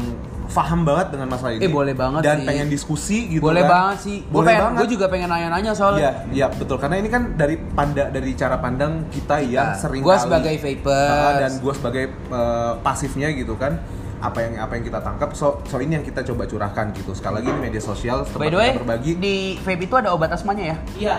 paham 0.49 0.81
banget 0.81 1.07
dengan 1.11 1.27
masalah 1.27 1.51
ini 1.51 1.61
Eh, 1.61 1.69
boleh 1.69 1.93
banget 1.93 2.21
dan 2.21 2.37
sih. 2.37 2.47
pengen 2.47 2.67
diskusi 2.67 3.17
gitu 3.29 3.41
Boleh 3.41 3.61
kan. 3.61 3.69
banget 3.69 3.97
sih. 4.01 4.17
Gue 4.23 4.33
boleh 4.35 4.55
banget 4.55 4.79
Gue 4.79 4.89
juga 4.89 5.05
pengen 5.07 5.29
nanya-nanya 5.29 5.71
soalnya. 5.71 6.01
Iya, 6.01 6.11
iya 6.31 6.47
betul 6.49 6.75
karena 6.75 6.95
ini 6.97 7.07
kan 7.07 7.33
dari 7.33 7.55
panda 7.55 8.07
dari 8.07 8.31
cara 8.33 8.57
pandang 8.57 9.07
kita 9.07 9.39
yang 9.41 9.73
sering 9.73 10.01
Gua 10.01 10.15
kali- 10.15 10.25
sebagai 10.25 10.53
vapers. 10.57 11.13
Ah, 11.15 11.33
dan 11.37 11.51
gue 11.55 11.73
sebagai 11.73 12.03
uh, 12.27 12.73
pasifnya 12.79 13.29
gitu 13.31 13.53
kan 13.55 13.77
apa 14.19 14.35
yang 14.41 14.59
apa 14.59 14.75
yang 14.75 14.83
kita 14.83 14.99
tangkap 14.99 15.31
so 15.31 15.63
so 15.63 15.77
ini 15.77 15.95
yang 15.95 16.03
kita 16.03 16.19
coba 16.25 16.43
curahkan 16.43 16.91
gitu 16.91 17.13
sekali 17.13 17.39
lagi 17.39 17.47
ini 17.49 17.59
media 17.61 17.79
sosial 17.79 18.25
tempat 18.25 18.35
By 18.37 18.49
the 18.49 18.57
way, 18.57 18.69
kita 18.69 18.79
berbagi 18.79 19.11
di 19.15 19.35
vape 19.57 19.79
itu 19.81 19.95
ada 19.95 20.11
obat 20.11 20.27
asmanya 20.29 20.65
ya? 20.65 20.77
iya 20.99 21.17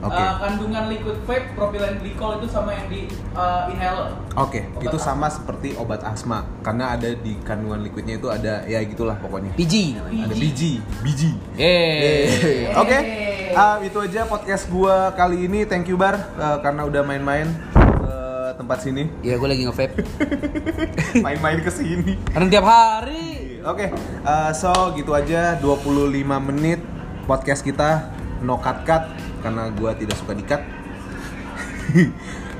Oke. 0.00 0.16
Eh, 0.16 0.32
kandungan 0.40 0.84
liquid 0.88 1.18
vape 1.28 1.52
propylene 1.52 2.00
glycol 2.00 2.40
itu 2.40 2.48
sama 2.48 2.72
yang 2.72 2.88
di 2.88 3.04
eh, 3.36 3.62
inhaler 3.68 4.16
oke 4.32 4.60
Obat 4.72 4.84
itu 4.88 4.96
asma. 4.96 5.08
sama 5.12 5.26
seperti 5.28 5.68
obat 5.76 6.00
asma 6.00 6.38
karena 6.64 6.96
ada 6.96 7.12
di 7.12 7.36
kandungan 7.44 7.84
liquidnya 7.84 8.16
itu 8.16 8.32
ada 8.32 8.64
ya 8.64 8.80
gitulah 8.80 9.20
pokoknya 9.20 9.52
PG 9.60 9.74
namanya. 10.00 10.24
ada 10.24 10.34
biji 10.34 10.72
biji 11.04 11.30
Yeay. 11.54 12.72
Oke, 12.72 12.98
ah, 13.52 13.76
itu 13.84 13.98
aja 14.00 14.24
podcast 14.24 14.64
gua 14.68 15.12
kali 15.12 15.44
ini. 15.44 15.68
Thank 15.68 15.92
you 15.92 16.00
Bar 16.00 16.16
eh, 16.16 16.58
karena 16.64 16.88
udah 16.88 17.02
main-main 17.04 17.52
ke 17.76 18.14
tempat 18.56 18.78
sini, 18.80 19.04
Iya, 19.26 19.36
gue 19.36 19.48
lagi 19.48 19.62
nge-vape. 19.68 20.00
main-main 21.26 21.60
ke 21.60 21.68
sini. 21.68 22.16
Karena 22.24 22.48
tiap 22.48 22.64
hari. 22.64 23.60
Oke, 23.60 23.92
eh, 24.24 24.50
so 24.56 24.72
gitu 24.96 25.12
aja 25.12 25.60
25 25.60 26.16
menit 26.40 26.80
podcast 27.28 27.60
kita 27.60 28.08
no 28.40 28.56
cut 28.56 28.88
cut 28.88 29.04
karena 29.40 29.72
gua 29.74 29.96
tidak 29.96 30.16
suka 30.16 30.32
di 30.36 30.44
cut. 30.44 30.62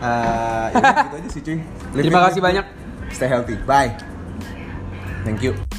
Eh, 0.01 0.67
ya 0.73 0.91
gitu 1.05 1.17
aja 1.21 1.29
sih 1.29 1.43
cuy. 1.45 1.59
Terima 1.93 2.21
kasih 2.25 2.41
banyak. 2.41 2.65
Stay 3.13 3.29
healthy. 3.29 3.61
Bye. 3.69 3.93
Thank 5.29 5.45
you. 5.45 5.70